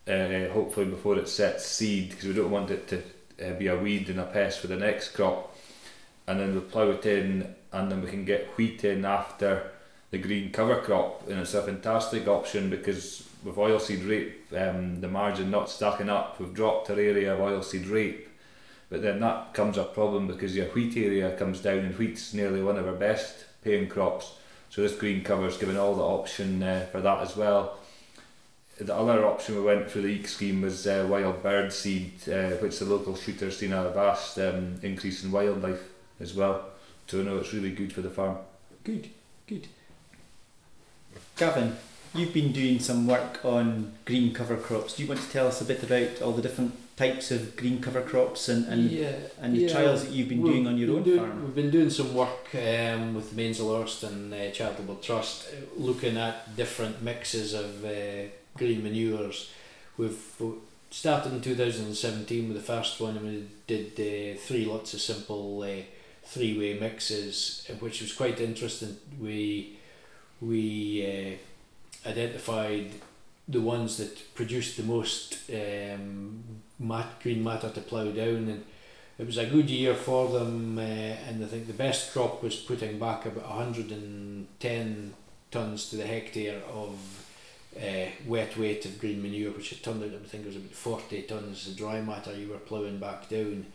uh, 0.08 0.49
hopefully 0.49 0.86
before 0.86 1.17
it 1.17 1.28
sets 1.28 1.65
seed 1.65 2.10
because 2.10 2.25
we 2.25 2.34
don't 2.34 2.52
want 2.52 2.69
it 2.69 2.88
to 2.89 3.02
uh, 3.43 3.54
be 3.58 3.67
a 3.67 3.78
weed 3.78 4.10
and 4.10 4.19
a 4.19 4.25
pest 4.25 4.60
for 4.60 4.67
the 4.67 4.75
next 4.75 5.10
crop. 5.10 5.48
And 6.29 6.39
then 6.39 6.53
we 6.53 6.61
plough 6.61 6.91
it 6.91 7.07
in 7.07 7.55
and 7.71 7.91
then 7.91 8.03
we 8.03 8.09
can 8.09 8.23
get 8.23 8.55
wheat 8.55 8.83
in 8.83 9.03
after 9.03 9.71
the 10.11 10.19
green 10.19 10.51
cover 10.51 10.79
crop 10.79 11.27
and 11.27 11.39
it's 11.39 11.55
a 11.55 11.63
fantastic 11.63 12.27
option 12.27 12.69
because 12.69 13.27
with 13.43 13.55
oilseed 13.55 14.07
rape 14.07 14.53
um, 14.55 15.01
the 15.01 15.07
margin 15.07 15.49
not 15.49 15.71
stacking 15.71 16.09
up 16.09 16.39
we've 16.39 16.53
dropped 16.53 16.91
our 16.91 16.99
area 16.99 17.33
of 17.33 17.39
oilseed 17.39 17.91
rape. 17.91 18.29
But 18.91 19.01
then 19.01 19.19
that 19.21 19.55
comes 19.55 19.75
a 19.79 19.83
problem 19.83 20.27
because 20.27 20.55
your 20.55 20.67
wheat 20.67 20.95
area 20.97 21.35
comes 21.35 21.61
down 21.61 21.79
and 21.79 21.95
wheat's 21.95 22.31
nearly 22.31 22.61
one 22.61 22.77
of 22.77 22.87
our 22.87 22.93
best 22.93 23.45
paying 23.63 23.87
crops. 23.87 24.35
So 24.69 24.83
this 24.83 24.95
green 24.95 25.23
cover 25.23 25.47
is 25.47 25.57
giving 25.57 25.77
all 25.77 25.95
the 25.95 26.03
option 26.03 26.61
uh, 26.61 26.85
for 26.91 27.01
that 27.01 27.21
as 27.21 27.35
well. 27.35 27.79
The 28.79 28.95
other 28.95 29.25
option 29.25 29.55
we 29.55 29.61
went 29.61 29.89
for 29.89 29.97
the 29.97 30.19
AECS 30.19 30.27
scheme 30.27 30.61
was 30.61 30.85
uh, 30.85 31.07
wild 31.09 31.41
bird 31.41 31.73
seed 31.73 32.13
uh, 32.31 32.51
which 32.61 32.77
the 32.77 32.85
local 32.85 33.15
shooters 33.15 33.57
seen 33.57 33.73
a 33.73 33.89
vast 33.89 34.37
um, 34.37 34.75
increase 34.83 35.23
in 35.23 35.31
wildlife 35.31 35.88
as 36.19 36.34
well 36.34 36.65
so 37.08 37.19
I 37.19 37.23
know 37.23 37.38
it's 37.38 37.53
really 37.53 37.71
good 37.71 37.91
for 37.93 38.01
the 38.01 38.10
farm 38.10 38.38
Good, 38.84 39.10
good. 39.45 39.67
Gavin, 41.38 41.75
you've 42.13 42.34
been 42.34 42.51
doing 42.51 42.79
some 42.79 43.08
work 43.08 43.43
on 43.43 43.93
green 44.05 44.34
cover 44.34 44.58
crops. 44.58 44.95
Do 44.95 45.03
you 45.03 45.10
want 45.10 45.21
to 45.21 45.29
tell 45.29 45.47
us 45.47 45.62
a 45.62 45.65
bit 45.65 45.84
about 45.84 46.21
all 46.21 46.32
the 46.32 46.41
different 46.41 46.73
types 46.97 47.32
of 47.32 47.55
green 47.55 47.82
cover 47.82 48.01
crops 48.01 48.49
and, 48.49 48.65
and, 48.67 48.89
yeah, 48.91 49.13
and 49.41 49.55
the 49.55 49.60
yeah, 49.62 49.69
trials 49.71 50.03
that 50.03 50.12
you've 50.12 50.27
been 50.27 50.41
we've 50.41 50.53
doing 50.53 50.67
on 50.67 50.77
your 50.77 50.95
own 50.97 51.03
doing- 51.03 51.19
farm? 51.19 51.43
We've 51.45 51.55
been 51.55 51.71
doing 51.71 51.89
some 51.89 52.13
work 52.13 52.53
um, 52.55 53.13
with 53.15 53.34
the 53.36 53.41
Mainzelhurst 53.41 54.03
and 54.03 54.34
uh, 54.34 54.49
Charitable 54.51 54.95
Trust, 54.95 55.47
uh, 55.49 55.55
looking 55.77 56.17
at 56.17 56.55
different 56.55 57.01
mixes 57.01 57.53
of 57.53 57.86
uh, 57.86 58.29
green 58.58 58.84
manures. 58.84 59.51
We've 59.97 60.19
started 60.89 61.34
in 61.34 61.41
2017 61.41 62.47
with 62.47 62.58
the 62.58 62.63
first 62.63 62.99
one, 62.99 63.17
and 63.17 63.25
we 63.25 63.45
did 63.67 63.91
uh, 63.93 64.39
three 64.39 64.65
lots 64.65 64.93
of 64.93 65.01
simple 65.01 65.62
uh, 65.62 65.84
three-way 66.29 66.79
mixes, 66.79 67.67
uh, 67.69 67.73
which 67.75 68.01
was 68.01 68.13
quite 68.13 68.39
interesting. 68.39 68.97
We 69.19 69.77
we 70.41 71.37
uh, 72.05 72.09
identified 72.09 72.91
the 73.47 73.59
ones 73.59 73.97
that 73.97 74.35
produced 74.35 74.77
the 74.77 74.83
most 74.83 75.39
um, 75.51 76.43
mat, 76.79 77.07
green 77.21 77.43
matter 77.43 77.69
to 77.69 77.81
plough 77.81 78.11
down 78.11 78.47
and 78.47 78.63
it 79.17 79.25
was 79.25 79.37
a 79.37 79.47
good 79.47 79.69
year 79.69 79.95
for 79.95 80.29
them 80.29 80.77
uh, 80.77 80.81
and 80.81 81.43
I 81.43 81.47
think 81.47 81.67
the 81.67 81.73
best 81.73 82.13
crop 82.13 82.41
was 82.43 82.55
putting 82.55 82.99
back 82.99 83.25
about 83.25 83.49
110 83.49 85.13
tonnes 85.51 85.89
to 85.89 85.95
the 85.97 86.05
hectare 86.05 86.61
of 86.71 87.25
uh, 87.75 88.05
wet 88.27 88.55
weight 88.55 88.85
of 88.85 88.99
green 88.99 89.21
manure 89.21 89.51
which 89.51 89.73
it 89.73 89.83
turned 89.83 90.03
out 90.03 90.11
I 90.13 90.27
think 90.27 90.43
it 90.43 90.47
was 90.47 90.55
about 90.55 90.71
40 90.71 91.23
tonnes 91.23 91.67
of 91.67 91.75
dry 91.75 92.01
matter 92.01 92.33
you 92.37 92.49
were 92.49 92.57
ploughing 92.57 92.99
back 92.99 93.27
down 93.29 93.65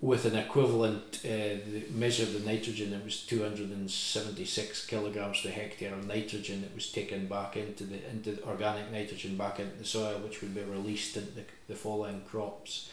with 0.00 0.24
an 0.24 0.34
equivalent 0.34 1.20
uh, 1.26 1.56
measure 1.92 2.22
of 2.22 2.32
the 2.32 2.50
nitrogen 2.50 2.92
it 2.92 3.04
was 3.04 3.20
276 3.26 4.86
kilograms 4.86 5.42
per 5.42 5.50
hectare 5.50 5.92
of 5.92 6.06
nitrogen 6.06 6.62
that 6.62 6.74
was 6.74 6.90
taken 6.90 7.26
back 7.26 7.56
into 7.56 7.84
the 7.84 7.98
into 8.10 8.42
organic 8.44 8.90
nitrogen 8.90 9.36
back 9.36 9.60
into 9.60 9.76
the 9.76 9.84
soil 9.84 10.18
which 10.20 10.40
would 10.40 10.54
be 10.54 10.62
released 10.62 11.16
into 11.16 11.32
the, 11.32 11.44
the 11.68 11.74
following 11.74 12.22
crops. 12.22 12.90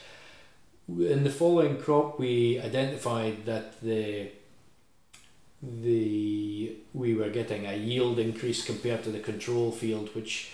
In 0.89 1.23
the 1.23 1.29
following 1.29 1.77
crop 1.77 2.19
we 2.19 2.59
identified 2.59 3.45
that 3.45 3.79
the 3.81 4.31
the 5.61 6.75
we 6.93 7.15
were 7.15 7.29
getting 7.29 7.65
a 7.65 7.73
yield 7.73 8.19
increase 8.19 8.65
compared 8.65 9.03
to 9.03 9.11
the 9.11 9.19
control 9.19 9.71
field 9.71 10.13
which 10.13 10.51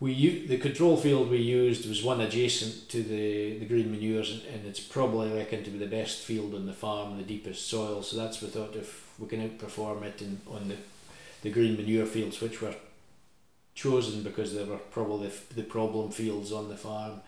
we 0.00 0.12
u- 0.12 0.46
the 0.46 0.58
control 0.58 0.96
field 0.96 1.30
we 1.30 1.38
used 1.38 1.88
was 1.88 2.02
one 2.04 2.20
adjacent 2.20 2.88
to 2.88 3.02
the, 3.02 3.58
the 3.58 3.66
green 3.66 3.90
manures 3.90 4.30
and, 4.52 4.64
it's 4.66 4.80
probably 4.80 5.30
reckoned 5.30 5.64
to 5.64 5.70
be 5.70 5.78
the 5.78 5.86
best 5.86 6.18
field 6.18 6.54
on 6.54 6.66
the 6.66 6.72
farm 6.72 7.16
the 7.16 7.22
deepest 7.24 7.66
soil 7.68 8.02
so 8.02 8.16
that's 8.16 8.40
we 8.42 8.48
thought 8.48 8.76
if 8.76 9.08
we 9.18 9.26
can 9.26 9.48
outperform 9.48 10.02
it 10.02 10.20
in, 10.22 10.40
on 10.46 10.68
the 10.68 10.76
the 11.42 11.50
green 11.50 11.76
manure 11.76 12.06
fields 12.06 12.40
which 12.40 12.60
were 12.60 12.74
chosen 13.74 14.22
because 14.22 14.54
they 14.54 14.64
were 14.64 14.76
probably 14.90 15.28
f- 15.28 15.48
the 15.54 15.62
problem 15.62 16.10
fields 16.10 16.52
on 16.52 16.68
the 16.68 16.76
farm. 16.76 17.20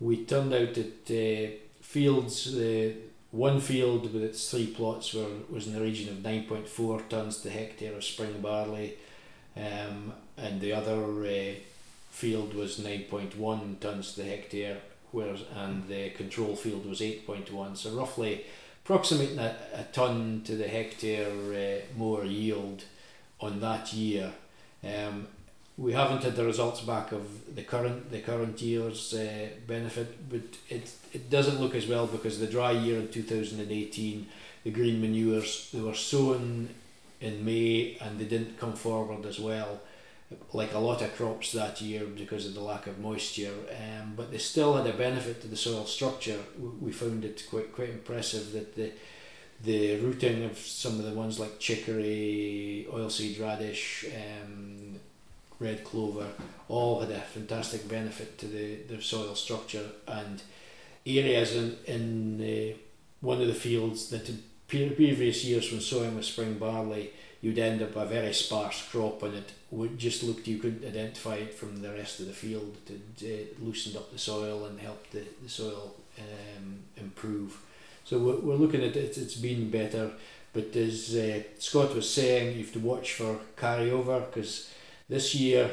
We 0.00 0.24
turned 0.24 0.52
out 0.52 0.74
that 0.74 1.10
uh, 1.10 1.52
fields 1.80 2.54
uh, 2.56 2.92
one 3.30 3.60
field 3.60 4.12
with 4.12 4.22
its 4.22 4.50
three 4.50 4.66
plots 4.66 5.14
were 5.14 5.28
was 5.48 5.66
in 5.66 5.74
the 5.74 5.80
region 5.80 6.08
of 6.08 6.22
9.4 6.22 7.02
tonnes 7.08 7.42
to 7.42 7.50
hectare 7.50 7.94
of 7.94 8.04
spring 8.04 8.40
barley 8.40 8.94
um, 9.56 10.12
and 10.36 10.60
the 10.60 10.72
other 10.72 11.00
uh, 11.24 11.54
field 12.14 12.54
was 12.54 12.78
9.1 12.78 13.76
tonnes 13.76 14.14
to 14.14 14.22
the 14.22 14.28
hectare 14.28 14.78
whereas 15.10 15.42
and 15.56 15.88
the 15.88 16.10
control 16.10 16.54
field 16.54 16.86
was 16.86 17.00
8.1 17.00 17.76
so 17.76 17.90
roughly 17.90 18.44
approximating 18.84 19.38
a, 19.38 19.56
a 19.74 19.84
tonne 19.92 20.42
to 20.44 20.56
the 20.56 20.68
hectare 20.68 21.32
uh, 21.54 21.98
more 21.98 22.24
yield 22.24 22.84
on 23.40 23.60
that 23.60 23.92
year. 23.92 24.32
Um, 24.84 25.26
we 25.76 25.92
haven't 25.92 26.22
had 26.22 26.36
the 26.36 26.44
results 26.44 26.82
back 26.82 27.10
of 27.10 27.54
the 27.56 27.62
current 27.62 28.10
the 28.12 28.20
current 28.20 28.60
year's 28.62 29.12
uh, 29.12 29.48
benefit 29.66 30.28
but 30.30 30.42
it 30.68 30.92
it 31.12 31.30
doesn't 31.30 31.60
look 31.60 31.74
as 31.74 31.88
well 31.88 32.06
because 32.06 32.38
the 32.38 32.46
dry 32.46 32.70
year 32.70 33.00
in 33.00 33.08
2018 33.08 34.26
the 34.62 34.70
green 34.70 35.00
manures 35.00 35.70
they 35.72 35.80
were 35.80 35.94
sown 35.94 36.68
in 37.20 37.44
May 37.44 37.96
and 38.00 38.20
they 38.20 38.26
didn't 38.26 38.60
come 38.60 38.74
forward 38.74 39.26
as 39.26 39.40
well 39.40 39.80
like 40.52 40.74
a 40.74 40.78
lot 40.78 41.02
of 41.02 41.14
crops 41.16 41.52
that 41.52 41.80
year 41.80 42.04
because 42.04 42.46
of 42.46 42.54
the 42.54 42.60
lack 42.60 42.86
of 42.86 42.98
moisture 42.98 43.54
um, 43.70 44.14
but 44.16 44.30
they 44.30 44.38
still 44.38 44.74
had 44.74 44.86
a 44.86 44.96
benefit 44.96 45.40
to 45.40 45.48
the 45.48 45.56
soil 45.56 45.84
structure. 45.84 46.38
We 46.80 46.92
found 46.92 47.24
it 47.24 47.44
quite 47.48 47.72
quite 47.74 47.90
impressive 47.90 48.52
that 48.52 48.74
the 48.74 48.92
the 49.62 49.96
rooting 50.00 50.44
of 50.44 50.58
some 50.58 50.98
of 50.98 51.04
the 51.04 51.12
ones 51.12 51.38
like 51.38 51.58
chicory 51.58 52.86
oilseed 52.90 53.40
radish 53.40 54.04
um, 54.14 54.96
red 55.60 55.84
clover 55.84 56.26
all 56.68 57.00
had 57.00 57.10
a 57.10 57.20
fantastic 57.20 57.88
benefit 57.88 58.36
to 58.38 58.46
the, 58.46 58.76
the 58.88 59.00
soil 59.00 59.34
structure 59.34 59.88
and 60.08 60.42
areas 61.06 61.54
in, 61.54 61.76
in 61.86 62.72
uh, 62.72 62.76
one 63.20 63.40
of 63.40 63.46
the 63.46 63.54
fields 63.54 64.10
that 64.10 64.28
in 64.28 64.42
previous 64.68 65.44
years 65.44 65.70
when 65.70 65.80
sowing 65.80 66.14
with 66.14 66.24
spring 66.24 66.58
barley, 66.58 67.12
you'd 67.44 67.58
end 67.58 67.82
up 67.82 67.94
a 67.94 68.06
very 68.06 68.32
sparse 68.32 68.88
crop 68.90 69.22
and 69.22 69.34
it 69.34 69.52
would 69.70 69.98
just 69.98 70.22
looked 70.22 70.48
you 70.48 70.56
couldn't 70.56 70.82
identify 70.82 71.34
it 71.34 71.52
from 71.52 71.82
the 71.82 71.90
rest 71.90 72.18
of 72.18 72.26
the 72.26 72.32
field. 72.32 72.74
It 72.88 73.22
uh, 73.60 73.62
loosened 73.62 73.96
up 73.98 74.10
the 74.10 74.18
soil 74.18 74.64
and 74.64 74.80
helped 74.80 75.12
the, 75.12 75.24
the 75.42 75.48
soil 75.50 75.94
um, 76.18 76.78
improve. 76.96 77.60
So 78.04 78.18
we're, 78.18 78.40
we're 78.40 78.54
looking 78.54 78.82
at 78.82 78.96
it, 78.96 79.18
it's 79.18 79.34
been 79.34 79.68
better. 79.68 80.12
But 80.54 80.74
as 80.74 81.14
uh, 81.14 81.42
Scott 81.58 81.94
was 81.94 82.08
saying, 82.08 82.56
you 82.56 82.64
have 82.64 82.72
to 82.72 82.78
watch 82.78 83.12
for 83.12 83.38
carryover 83.58 84.24
because 84.24 84.72
this 85.10 85.34
year 85.34 85.70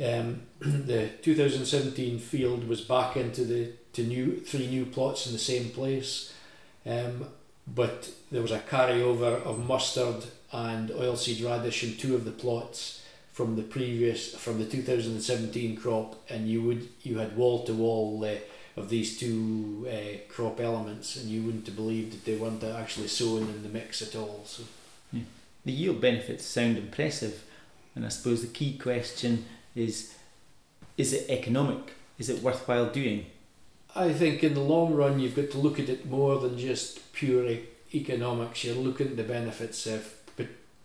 um, 0.00 0.42
the 0.60 1.10
2017 1.20 2.20
field 2.20 2.68
was 2.68 2.80
back 2.80 3.16
into 3.16 3.44
the 3.44 3.72
to 3.94 4.04
new 4.04 4.38
three 4.38 4.68
new 4.68 4.86
plots 4.86 5.26
in 5.26 5.32
the 5.32 5.38
same 5.38 5.70
place, 5.70 6.32
um, 6.86 7.26
but 7.66 8.08
there 8.30 8.40
was 8.40 8.52
a 8.52 8.60
carryover 8.60 9.42
of 9.42 9.66
mustard 9.66 10.24
and 10.52 10.90
oilseed 10.90 11.44
radish 11.44 11.82
in 11.82 11.96
two 11.96 12.14
of 12.14 12.24
the 12.24 12.30
plots 12.30 13.02
from 13.32 13.56
the 13.56 13.62
previous 13.62 14.34
from 14.34 14.58
the 14.58 14.66
2017 14.66 15.76
crop, 15.76 16.22
and 16.28 16.48
you 16.48 16.62
would 16.62 16.88
you 17.02 17.18
had 17.18 17.36
wall 17.36 17.64
to 17.64 17.72
wall 17.72 18.24
of 18.76 18.88
these 18.88 19.18
two 19.18 19.86
uh, 19.90 20.32
crop 20.32 20.60
elements, 20.60 21.16
and 21.16 21.28
you 21.28 21.42
wouldn't 21.42 21.66
have 21.66 21.76
believed 21.76 22.12
that 22.12 22.24
they 22.24 22.36
weren't 22.36 22.62
actually 22.64 23.08
sown 23.08 23.42
in 23.42 23.62
the 23.62 23.68
mix 23.68 24.02
at 24.02 24.14
all. 24.14 24.42
So 24.46 24.62
The 25.64 25.72
yield 25.72 26.00
benefits 26.00 26.44
sound 26.44 26.76
impressive, 26.76 27.44
and 27.94 28.04
I 28.04 28.08
suppose 28.08 28.42
the 28.42 28.48
key 28.48 28.76
question 28.76 29.44
is 29.74 30.14
is 30.98 31.12
it 31.12 31.30
economic? 31.30 31.94
Is 32.18 32.28
it 32.28 32.42
worthwhile 32.42 32.90
doing? 32.90 33.26
I 33.94 34.12
think 34.12 34.42
in 34.42 34.54
the 34.54 34.60
long 34.60 34.94
run, 34.94 35.20
you've 35.20 35.36
got 35.36 35.50
to 35.50 35.58
look 35.58 35.78
at 35.78 35.88
it 35.88 36.06
more 36.06 36.38
than 36.38 36.58
just 36.58 37.12
pure 37.12 37.58
economics. 37.94 38.64
You're 38.64 38.74
looking 38.74 39.08
at 39.08 39.16
the 39.16 39.22
benefits 39.22 39.86
of 39.86 40.14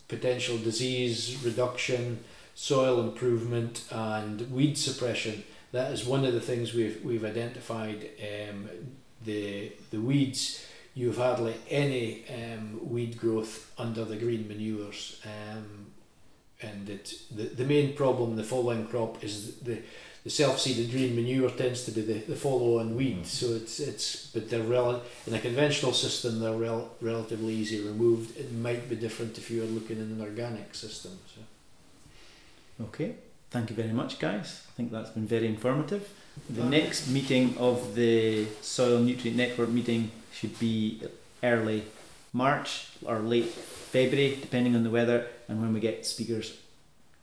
potential 0.08 0.58
disease 0.58 1.38
reduction, 1.44 2.24
soil 2.56 3.00
improvement, 3.00 3.84
and 3.92 4.52
weed 4.52 4.78
suppression. 4.78 5.44
That 5.72 5.92
is 5.92 6.06
one 6.06 6.26
of 6.26 6.34
the 6.34 6.42
things 6.42 6.74
we've 6.74 7.04
we've 7.04 7.26
identified. 7.26 8.10
Um, 8.22 8.70
the 9.24 9.72
the 9.92 10.00
weeds. 10.00 10.66
You've 10.94 11.18
hardly 11.18 11.54
any 11.70 12.26
um, 12.28 12.80
weed 12.90 13.20
growth 13.20 13.72
under 13.78 14.04
the 14.04 14.16
green 14.16 14.48
manures, 14.48 15.22
um, 15.26 15.92
and 16.60 16.90
it, 16.90 17.14
the 17.30 17.44
the 17.44 17.66
main 17.66 17.94
problem 17.94 18.36
the 18.36 18.44
following 18.44 18.88
crop 18.88 19.24
is 19.24 19.58
the 19.58 19.80
the 20.28 20.32
self-seeded 20.32 20.92
green 20.92 21.16
manure 21.16 21.50
tends 21.50 21.86
to 21.86 21.92
be 21.92 22.02
the, 22.02 22.20
the 22.32 22.36
follow-on 22.36 22.98
weed. 22.98 23.22
Mm. 23.22 23.26
So 23.26 23.46
it's 23.60 23.80
it's 23.80 24.28
but 24.34 24.50
they're 24.50 24.70
rel- 24.76 25.02
in 25.26 25.34
a 25.34 25.40
conventional 25.40 25.94
system 25.94 26.42
they're 26.42 26.62
rel- 26.68 26.90
relatively 27.00 27.54
easy 27.54 27.80
removed. 27.80 28.38
It 28.38 28.52
might 28.52 28.90
be 28.90 28.98
different 28.98 29.38
if 29.38 29.50
you 29.50 29.64
are 29.64 29.72
looking 29.78 30.00
in 30.04 30.10
an 30.16 30.22
organic 30.22 30.76
system. 30.76 31.14
So. 31.34 31.40
Okay, 32.88 33.16
thank 33.52 33.70
you 33.70 33.76
very 33.78 33.94
much, 34.02 34.20
guys. 34.20 34.48
I 34.70 34.72
think 34.76 34.92
that's 34.92 35.12
been 35.12 35.28
very 35.28 35.48
informative. 35.48 36.04
The 36.50 36.64
Okay. 36.64 36.82
next 36.82 37.08
meeting 37.08 37.56
of 37.58 37.96
the 37.96 38.48
Soil 38.62 39.00
Nutrient 39.00 39.38
Network 39.38 39.70
meeting 39.70 40.12
should 40.38 40.60
be 40.60 41.02
early 41.42 41.84
March 42.34 42.70
or 43.06 43.20
late 43.20 43.52
February, 43.94 44.38
depending 44.42 44.76
on 44.76 44.84
the 44.84 44.94
weather 45.00 45.20
and 45.48 45.62
when 45.62 45.72
we 45.74 45.80
get 45.80 46.06
speakers 46.06 46.48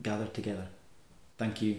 gathered 0.03 0.33
together. 0.33 0.69
Thank 1.37 1.61
you. 1.61 1.75